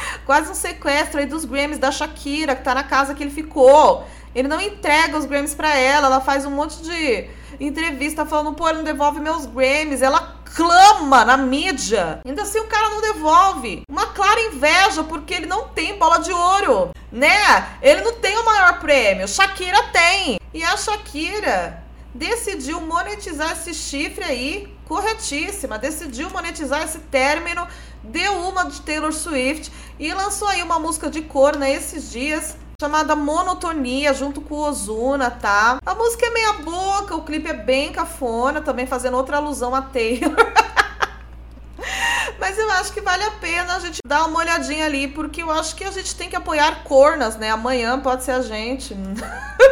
Quase 0.24 0.50
um 0.50 0.54
sequestro 0.54 1.20
aí 1.20 1.26
dos 1.26 1.44
Grammys 1.44 1.78
da 1.78 1.90
Shakira, 1.90 2.54
que 2.54 2.62
tá 2.62 2.74
na 2.74 2.82
casa 2.82 3.14
que 3.14 3.22
ele 3.22 3.30
ficou. 3.30 4.06
Ele 4.34 4.48
não 4.48 4.60
entrega 4.60 5.16
os 5.16 5.24
Grammys 5.24 5.54
para 5.54 5.74
ela, 5.74 6.06
ela 6.06 6.20
faz 6.20 6.44
um 6.44 6.50
monte 6.50 6.82
de 6.82 7.28
entrevista 7.58 8.26
falando, 8.26 8.52
pô, 8.52 8.68
ele 8.68 8.78
não 8.78 8.84
devolve 8.84 9.18
meus 9.18 9.46
Grammys. 9.46 10.02
Ela 10.02 10.36
clama 10.54 11.24
na 11.24 11.36
mídia. 11.36 12.20
Ainda 12.26 12.42
assim 12.42 12.60
o 12.60 12.66
cara 12.66 12.90
não 12.90 13.00
devolve. 13.00 13.82
Uma 13.90 14.06
clara 14.06 14.40
inveja, 14.42 15.02
porque 15.04 15.32
ele 15.32 15.46
não 15.46 15.68
tem 15.68 15.98
bola 15.98 16.18
de 16.18 16.32
ouro, 16.32 16.90
né? 17.10 17.78
Ele 17.80 18.02
não 18.02 18.14
tem 18.14 18.36
o 18.36 18.44
maior 18.44 18.78
prêmio. 18.78 19.26
Shakira 19.26 19.82
tem. 19.84 20.38
E 20.52 20.62
a 20.62 20.76
Shakira 20.76 21.82
decidiu 22.14 22.80
monetizar 22.80 23.52
esse 23.52 23.72
chifre 23.72 24.24
aí, 24.24 24.75
corretíssima, 24.86 25.78
decidiu 25.78 26.28
monetizar 26.30 26.82
esse 26.82 26.98
término 26.98 27.66
deu 28.06 28.32
uma 28.48 28.64
de 28.64 28.80
Taylor 28.82 29.12
Swift 29.12 29.72
e 29.98 30.12
lançou 30.12 30.48
aí 30.48 30.62
uma 30.62 30.78
música 30.78 31.10
de 31.10 31.22
cor, 31.22 31.56
né, 31.56 31.72
esses 31.72 32.10
dias, 32.10 32.56
chamada 32.80 33.16
Monotonia, 33.16 34.14
junto 34.14 34.40
com 34.40 34.54
o 34.54 34.68
Ozuna, 34.68 35.30
tá? 35.30 35.78
A 35.84 35.94
música 35.94 36.26
é 36.26 36.30
meia 36.30 36.52
boca, 36.54 37.16
o 37.16 37.22
clipe 37.22 37.48
é 37.48 37.54
bem 37.54 37.92
cafona, 37.92 38.60
também 38.60 38.86
fazendo 38.86 39.16
outra 39.16 39.38
alusão 39.38 39.74
a 39.74 39.82
Taylor. 39.82 40.36
Mas 42.38 42.58
eu 42.58 42.70
acho 42.72 42.92
que 42.92 43.00
vale 43.00 43.24
a 43.24 43.30
pena 43.32 43.76
a 43.76 43.80
gente 43.80 43.98
dar 44.06 44.26
uma 44.26 44.38
olhadinha 44.38 44.84
ali, 44.84 45.08
porque 45.08 45.42
eu 45.42 45.50
acho 45.50 45.74
que 45.74 45.84
a 45.84 45.90
gente 45.90 46.14
tem 46.14 46.28
que 46.28 46.36
apoiar 46.36 46.84
cornas, 46.84 47.36
né? 47.36 47.50
Amanhã 47.50 47.98
pode 47.98 48.24
ser 48.24 48.32
a 48.32 48.42
gente. 48.42 48.94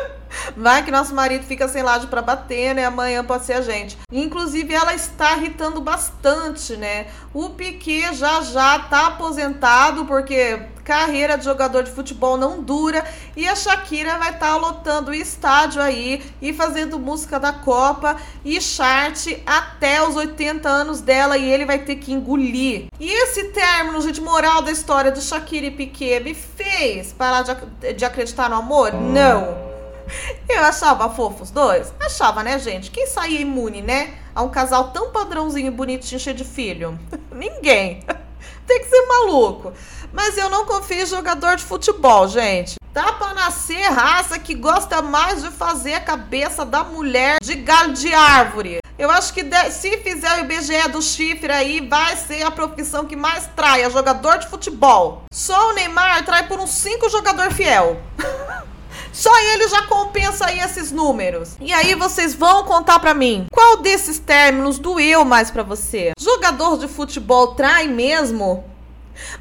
Vai 0.57 0.85
que 0.85 0.90
nosso 0.90 1.14
marido 1.14 1.44
fica 1.44 1.68
sem 1.68 1.83
lado 1.83 2.09
para 2.09 2.22
bater, 2.22 2.74
né? 2.74 2.85
Amanhã 2.85 3.24
pode 3.24 3.44
ser 3.44 3.54
a 3.54 3.62
gente. 3.62 3.98
Inclusive, 4.12 4.72
ela 4.74 4.94
está 4.94 5.37
irritando 5.37 5.80
bastante, 5.80 6.76
né? 6.76 7.07
O 7.33 7.50
Piquet 7.50 8.14
já 8.14 8.40
já 8.42 8.78
tá 8.78 9.09
aposentado 9.09 10.04
porque 10.04 10.61
carreira 10.85 11.38
de 11.38 11.44
jogador 11.44 11.83
de 11.83 11.90
futebol 11.90 12.37
não 12.37 12.62
dura 12.62 13.04
e 13.35 13.48
a 13.48 13.57
Shakira 13.57 14.18
vai 14.18 14.30
estar 14.30 14.52
tá 14.52 14.57
lotando 14.57 15.11
o 15.11 15.14
estádio 15.14 15.80
aí 15.80 16.22
e 16.40 16.52
fazendo 16.52 16.98
música 16.98 17.40
da 17.40 17.52
Copa 17.52 18.16
e 18.44 18.61
chart 18.61 19.28
até 19.46 20.07
os 20.07 20.14
80 20.14 20.68
anos 20.68 21.00
dela 21.00 21.38
e 21.38 21.50
ele 21.50 21.64
vai 21.64 21.78
ter 21.78 21.96
que 21.96 22.12
engolir. 22.12 22.87
E 23.00 23.11
esse 23.11 23.44
término, 23.44 24.00
gente, 24.02 24.20
moral 24.20 24.62
da 24.62 24.70
história 24.70 25.11
do 25.11 25.20
Shakira 25.20 25.66
e 25.66 25.70
Piquet 25.70 26.20
me 26.20 26.35
fez 26.35 27.12
parar 27.12 27.42
de, 27.42 27.94
de 27.94 28.04
acreditar 28.04 28.50
no 28.50 28.57
amor? 28.57 28.92
Não. 28.92 29.63
Eu 30.48 30.62
achava 30.64 31.08
fofos 31.10 31.50
dois? 31.50 31.92
Achava, 32.00 32.42
né, 32.42 32.58
gente? 32.58 32.90
Quem 32.90 33.06
saía 33.06 33.40
imune, 33.40 33.82
né? 33.82 34.14
A 34.34 34.42
um 34.42 34.48
casal 34.48 34.90
tão 34.90 35.10
padrãozinho, 35.10 35.72
bonitinho, 35.72 36.20
cheio 36.20 36.36
de 36.36 36.44
filho? 36.44 36.98
Ninguém. 37.32 38.04
Tem 38.66 38.80
que 38.80 38.86
ser 38.88 39.06
maluco. 39.06 39.72
Mas 40.12 40.38
eu 40.38 40.48
não 40.48 40.64
confio 40.64 41.02
em 41.02 41.06
jogador 41.06 41.56
de 41.56 41.64
futebol, 41.64 42.28
gente. 42.28 42.76
Dá 42.92 43.12
pra 43.12 43.34
nascer 43.34 43.82
raça 43.90 44.38
que 44.38 44.54
gosta 44.54 45.02
mais 45.02 45.42
de 45.42 45.50
fazer 45.50 45.94
a 45.94 46.00
cabeça 46.00 46.64
da 46.64 46.84
mulher 46.84 47.38
de 47.42 47.56
galho 47.56 47.92
de 47.92 48.14
árvore. 48.14 48.78
Eu 48.96 49.10
acho 49.10 49.34
que 49.34 49.42
se 49.72 49.98
fizer 49.98 50.36
o 50.36 50.40
IBGE 50.44 50.88
do 50.92 51.02
chifre 51.02 51.52
aí, 51.52 51.80
vai 51.80 52.16
ser 52.16 52.44
a 52.44 52.50
profissão 52.52 53.04
que 53.04 53.16
mais 53.16 53.48
trai, 53.56 53.90
jogador 53.90 54.38
de 54.38 54.46
futebol. 54.46 55.24
Só 55.34 55.70
o 55.70 55.72
Neymar 55.72 56.24
trai 56.24 56.46
por 56.46 56.60
uns 56.60 56.70
cinco 56.70 57.10
jogador 57.10 57.52
fiel. 57.52 58.00
Só 59.14 59.31
ele 59.53 59.68
já 59.68 59.83
compensa 59.83 60.46
aí 60.46 60.59
esses 60.59 60.90
números. 60.90 61.57
E 61.61 61.72
aí 61.72 61.94
vocês 61.94 62.35
vão 62.35 62.64
contar 62.64 62.98
para 62.98 63.14
mim, 63.14 63.46
qual 63.53 63.77
desses 63.77 64.18
términos 64.18 64.77
doeu 64.77 65.24
mais 65.24 65.53
para 65.53 65.62
você? 65.62 66.11
Jogador 66.18 66.79
de 66.79 66.88
futebol 66.88 67.55
trai 67.55 67.87
mesmo? 67.87 68.64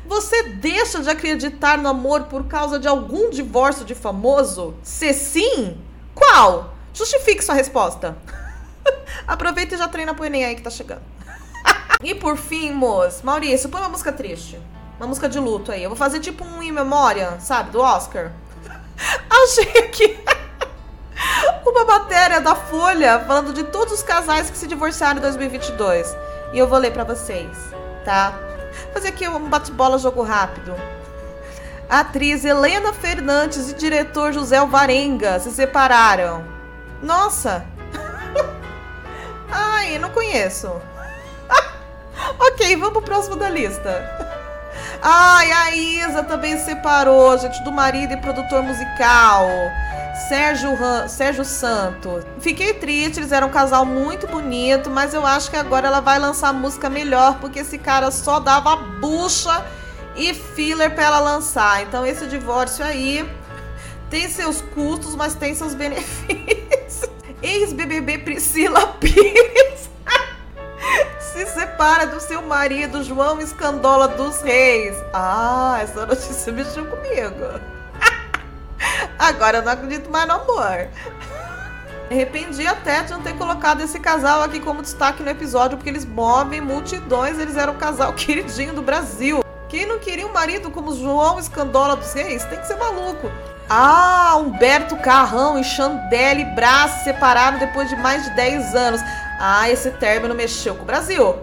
Você 0.05 0.43
deixa 0.43 1.01
de 1.01 1.09
acreditar 1.09 1.79
no 1.79 1.89
amor 1.89 2.25
por 2.25 2.45
causa 2.45 2.77
de 2.77 2.87
algum 2.87 3.31
divórcio 3.31 3.83
de 3.83 3.95
famoso? 3.95 4.75
Se 4.83 5.11
sim, 5.11 5.75
qual? 6.13 6.75
Justifique 6.93 7.43
sua 7.43 7.55
resposta. 7.55 8.15
Aproveita 9.25 9.73
e 9.73 9.77
já 9.79 9.87
treina 9.87 10.13
pro 10.13 10.25
Enem 10.25 10.45
aí 10.45 10.55
que 10.55 10.61
tá 10.61 10.69
chegando. 10.69 11.01
e 12.03 12.13
por 12.13 12.37
fim, 12.37 12.71
moço, 12.71 13.25
Maurício, 13.25 13.69
põe 13.69 13.81
uma 13.81 13.89
música 13.89 14.11
triste. 14.11 14.61
Uma 14.99 15.07
música 15.07 15.27
de 15.27 15.39
luto 15.39 15.71
aí. 15.71 15.81
Eu 15.81 15.89
vou 15.89 15.97
fazer 15.97 16.19
tipo 16.19 16.45
um 16.45 16.61
in 16.61 16.71
memória, 16.71 17.39
sabe, 17.39 17.71
do 17.71 17.81
Oscar. 17.81 18.31
Achei 19.29 19.83
aqui 19.83 20.19
uma 21.65 21.85
matéria 21.85 22.39
da 22.39 22.55
Folha 22.55 23.19
falando 23.19 23.53
de 23.53 23.63
todos 23.63 23.93
os 23.93 24.03
casais 24.03 24.49
que 24.49 24.57
se 24.57 24.67
divorciaram 24.67 25.19
em 25.19 25.21
2022. 25.21 26.15
E 26.53 26.59
eu 26.59 26.67
vou 26.67 26.77
ler 26.77 26.91
para 26.91 27.03
vocês, 27.03 27.49
tá? 28.05 28.33
Fazer 28.93 29.09
aqui 29.09 29.27
um 29.27 29.49
bate-bola 29.49 29.97
jogo 29.97 30.21
rápido. 30.21 30.75
A 31.89 31.99
atriz 31.99 32.45
Helena 32.45 32.93
Fernandes 32.93 33.69
e 33.69 33.73
diretor 33.73 34.33
José 34.33 34.57
Alvarenga 34.57 35.39
se 35.39 35.51
separaram. 35.51 36.43
Nossa! 37.01 37.65
Ai, 39.51 39.99
não 39.99 40.09
conheço. 40.09 40.71
ok, 42.39 42.75
vamos 42.77 42.93
pro 42.93 43.01
próximo 43.01 43.35
da 43.35 43.49
lista. 43.49 44.22
Ai, 45.05 45.51
a 45.51 45.75
Isa 45.75 46.23
também 46.23 46.57
se 46.57 46.63
separou, 46.63 47.37
gente, 47.37 47.61
do 47.61 47.73
marido 47.73 48.13
e 48.13 48.17
produtor 48.17 48.63
musical. 48.63 49.49
Sérgio, 50.29 50.69
Sérgio 51.09 51.43
Santos. 51.43 52.23
Fiquei 52.39 52.73
triste, 52.75 53.19
eles 53.19 53.33
eram 53.33 53.47
um 53.47 53.51
casal 53.51 53.85
muito 53.85 54.27
bonito, 54.27 54.89
mas 54.89 55.13
eu 55.13 55.25
acho 55.25 55.49
que 55.49 55.57
agora 55.57 55.87
ela 55.87 55.99
vai 55.99 56.17
lançar 56.19 56.53
música 56.53 56.89
melhor, 56.89 57.37
porque 57.39 57.59
esse 57.59 57.77
cara 57.77 58.11
só 58.11 58.39
dava 58.39 58.77
bucha 58.77 59.65
e 60.15 60.33
filler 60.33 60.95
para 60.95 61.03
ela 61.03 61.19
lançar. 61.19 61.83
Então 61.83 62.05
esse 62.05 62.25
divórcio 62.27 62.85
aí 62.85 63.29
tem 64.09 64.29
seus 64.29 64.61
custos, 64.61 65.15
mas 65.15 65.35
tem 65.35 65.53
seus 65.53 65.73
benefícios. 65.73 67.09
Ex-BBB 67.43 68.19
Priscila 68.19 68.87
Pires 68.87 69.72
separa 71.83 72.07
do 72.07 72.19
seu 72.21 72.41
marido 72.41 73.03
João 73.03 73.41
Escandola 73.41 74.07
dos 74.07 74.41
Reis. 74.41 74.95
Ah, 75.13 75.79
essa 75.81 76.05
notícia 76.05 76.49
mexeu 76.53 76.85
comigo. 76.85 77.59
Agora 79.19 79.57
eu 79.57 79.63
não 79.63 79.73
acredito 79.73 80.09
mais 80.09 80.25
no 80.25 80.35
amor. 80.35 80.87
Arrependi 82.09 82.65
até 82.65 83.03
de 83.03 83.11
não 83.11 83.21
ter 83.21 83.35
colocado 83.35 83.81
esse 83.81 83.99
casal 83.99 84.43
aqui 84.43 84.61
como 84.61 84.81
destaque 84.81 85.21
no 85.21 85.29
episódio, 85.29 85.75
porque 85.75 85.89
eles 85.89 86.05
movem 86.05 86.61
multidões, 86.61 87.37
eles 87.37 87.57
eram 87.57 87.73
o 87.73 87.77
casal 87.77 88.13
queridinho 88.13 88.73
do 88.73 88.81
Brasil. 88.81 89.43
Quem 89.67 89.85
não 89.85 89.99
queria 89.99 90.25
um 90.25 90.31
marido 90.31 90.71
como 90.71 90.95
João 90.95 91.37
Escandola 91.37 91.97
dos 91.97 92.13
Reis 92.13 92.45
tem 92.45 92.59
que 92.59 92.67
ser 92.67 92.77
maluco. 92.77 93.29
Ah, 93.69 94.37
Humberto 94.37 94.95
Carrão 94.97 95.59
e 95.59 95.65
Chandelle 95.65 96.45
Brás 96.45 96.91
se 96.91 97.03
separaram 97.05 97.57
depois 97.57 97.89
de 97.89 97.95
mais 97.97 98.23
de 98.23 98.29
10 98.35 98.73
anos. 98.73 99.01
Ah, 99.37 99.69
esse 99.69 99.91
término 99.91 100.33
mexeu 100.33 100.75
com 100.75 100.83
o 100.83 100.85
Brasil. 100.85 101.35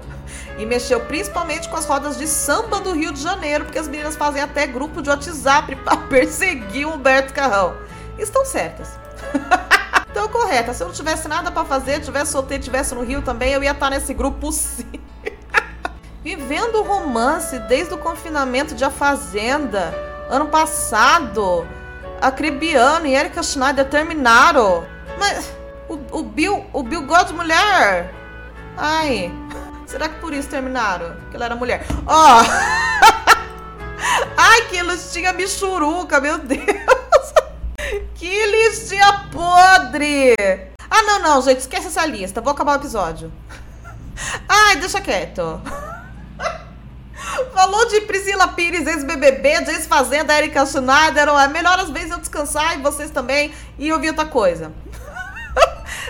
E 0.61 0.67
mexeu 0.67 1.01
principalmente 1.01 1.71
com 1.71 1.77
as 1.77 1.87
rodas 1.87 2.19
de 2.19 2.27
samba 2.27 2.81
do 2.81 2.93
Rio 2.93 3.15
de 3.15 3.23
Janeiro, 3.23 3.65
porque 3.65 3.79
as 3.79 3.89
meninas 3.89 4.15
fazem 4.15 4.43
até 4.43 4.67
grupo 4.67 5.01
de 5.01 5.09
WhatsApp 5.09 5.75
para 5.83 5.97
perseguir 5.97 6.87
Humberto 6.87 7.33
Carrão. 7.33 7.75
Estão 8.19 8.45
certas. 8.45 8.91
Estão 10.07 10.29
corretas. 10.29 10.77
Se 10.77 10.83
eu 10.83 10.89
não 10.89 10.95
tivesse 10.95 11.27
nada 11.29 11.51
para 11.51 11.65
fazer, 11.65 12.01
tivesse 12.01 12.33
solteiro, 12.33 12.63
tivesse 12.63 12.95
no 12.95 13.03
Rio 13.03 13.23
também, 13.23 13.55
eu 13.55 13.65
ia 13.65 13.71
estar 13.71 13.89
nesse 13.89 14.13
grupo 14.13 14.53
sim. 14.53 14.85
Vivendo 16.23 16.83
romance 16.83 17.59
desde 17.61 17.95
o 17.95 17.99
confinamento 17.99 18.75
de 18.75 18.85
A 18.85 18.91
Fazenda, 18.91 19.95
ano 20.29 20.49
passado, 20.49 21.67
a 22.21 22.31
Cribiano 22.31 23.07
e 23.07 23.15
Erika 23.15 23.43
Schneider 23.43 23.89
terminaram. 23.89 24.85
Mas 25.19 25.51
o, 25.89 26.19
o 26.19 26.23
Bill, 26.23 26.67
o 26.75 26.83
Bill 26.83 27.07
gosta 27.07 27.29
de 27.29 27.33
mulher. 27.33 28.13
Ai, 28.77 29.33
será 29.91 30.09
que 30.09 30.21
por 30.21 30.33
isso 30.33 30.49
terminaram? 30.49 31.17
Que 31.31 31.37
ela 31.37 31.47
era 31.47 31.57
mulher. 31.57 31.85
Ó. 32.07 32.41
Oh. 32.41 32.45
Ai, 34.37 34.63
que 34.69 34.81
listinha 34.83 35.33
michuruca, 35.33 36.21
meu 36.21 36.39
Deus. 36.39 36.61
Que 38.15 38.47
listinha 38.47 39.31
podre. 39.33 40.35
Ah, 40.91 41.03
não, 41.03 41.23
não, 41.23 41.43
gente, 41.43 41.61
esquece 41.61 41.87
essa 41.87 42.05
lista. 42.05 42.43
Vou 42.43 42.53
acabar 42.53 42.73
o 42.73 42.81
episódio. 42.81 43.33
Ai, 44.47 44.77
deixa 44.77 45.01
quieto. 45.01 45.61
Falou 47.55 47.89
de 47.89 48.03
Priscila 48.03 48.49
Pires, 48.49 48.87
ex-BBB, 48.87 49.63
de 49.63 49.71
ex-Fazenda, 49.71 50.37
Erika 50.37 50.67
Schneider. 50.67 51.29
É 51.29 51.49
melhor 51.49 51.79
às 51.81 51.89
vezes 51.89 52.11
eu 52.11 52.19
descansar 52.19 52.79
e 52.79 52.83
vocês 52.83 53.11
também 53.11 53.53
e 53.79 53.91
ouvir 53.91 54.11
outra 54.11 54.27
coisa. 54.27 54.71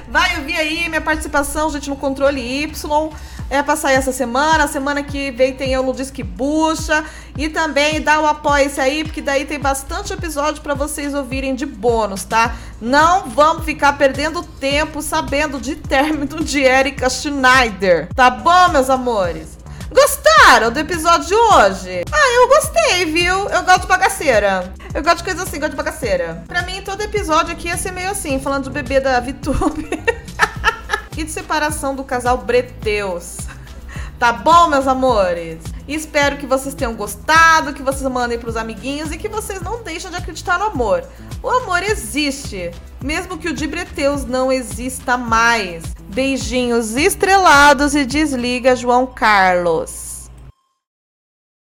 Vai 0.09 0.39
ouvir 0.39 0.57
aí 0.57 0.89
minha 0.89 1.01
participação, 1.01 1.71
gente, 1.71 1.89
no 1.89 1.97
Controle 1.97 2.41
Y. 2.41 3.13
É 3.51 3.63
pra 3.65 3.75
sair 3.75 3.97
essa 3.97 4.13
semana. 4.13 4.69
Semana 4.69 5.03
que 5.03 5.33
vem 5.33 5.53
tem 5.53 5.73
eu 5.73 5.83
no 5.83 5.93
Disque 5.93 6.23
Bucha. 6.23 7.05
E 7.37 7.49
também 7.49 8.01
dá 8.01 8.21
o 8.21 8.27
apoio 8.27 8.71
aí, 8.79 9.03
porque 9.03 9.21
daí 9.21 9.45
tem 9.45 9.59
bastante 9.59 10.13
episódio 10.13 10.63
para 10.63 10.75
vocês 10.75 11.15
ouvirem 11.15 11.55
de 11.55 11.67
bônus, 11.67 12.23
tá? 12.23 12.55
Não 12.81 13.29
vamos 13.29 13.65
ficar 13.65 13.95
perdendo 13.95 14.43
tempo 14.43 15.03
sabendo 15.03 15.61
de 15.61 15.75
término 15.75 16.45
de 16.45 16.61
Erika 16.61 17.11
Schneider. 17.11 18.09
Tá 18.15 18.31
bom, 18.31 18.69
meus 18.69 18.89
amores? 18.89 19.59
Gostaram 19.93 20.71
do 20.71 20.79
episódio 20.79 21.27
de 21.27 21.35
hoje? 21.35 22.05
Ah, 22.13 22.35
eu 22.37 22.49
gostei, 22.49 23.05
viu? 23.07 23.49
Eu 23.49 23.65
gosto 23.65 23.81
de 23.81 23.87
bagaceira. 23.89 24.73
Eu 24.95 25.03
gosto 25.03 25.19
de 25.19 25.25
coisa 25.25 25.43
assim, 25.43 25.59
gosto 25.59 25.73
de 25.73 25.77
bagaceira. 25.77 26.45
Pra 26.47 26.63
mim, 26.63 26.81
todo 26.83 27.01
episódio 27.01 27.53
aqui 27.53 27.67
ia 27.67 27.77
ser 27.77 27.91
meio 27.91 28.11
assim, 28.11 28.39
falando 28.39 28.65
do 28.65 28.71
bebê 28.71 29.01
da 29.01 29.19
VTube. 29.19 29.91
e 31.21 31.25
de 31.25 31.31
separação 31.31 31.95
do 31.95 32.03
casal 32.03 32.39
Breteus. 32.39 33.37
Tá 34.19 34.33
bom, 34.33 34.69
meus 34.69 34.87
amores? 34.87 35.59
Espero 35.87 36.37
que 36.37 36.47
vocês 36.47 36.75
tenham 36.75 36.95
gostado, 36.95 37.73
que 37.73 37.83
vocês 37.83 38.11
mandem 38.11 38.39
pros 38.39 38.57
amiguinhos 38.57 39.13
e 39.13 39.19
que 39.19 39.29
vocês 39.29 39.61
não 39.61 39.83
deixem 39.83 40.11
de 40.11 40.17
acreditar 40.17 40.59
no 40.59 40.67
amor. 40.67 41.05
O 41.43 41.49
amor 41.49 41.83
existe, 41.83 42.71
mesmo 43.03 43.39
que 43.39 43.49
o 43.49 43.55
de 43.55 43.67
Breteus 43.67 44.25
não 44.25 44.53
exista 44.53 45.17
mais. 45.17 45.85
Beijinhos 46.13 46.97
estrelados 46.97 47.95
e 47.95 48.05
desliga 48.05 48.77
João 48.77 49.07
Carlos. 49.07 50.10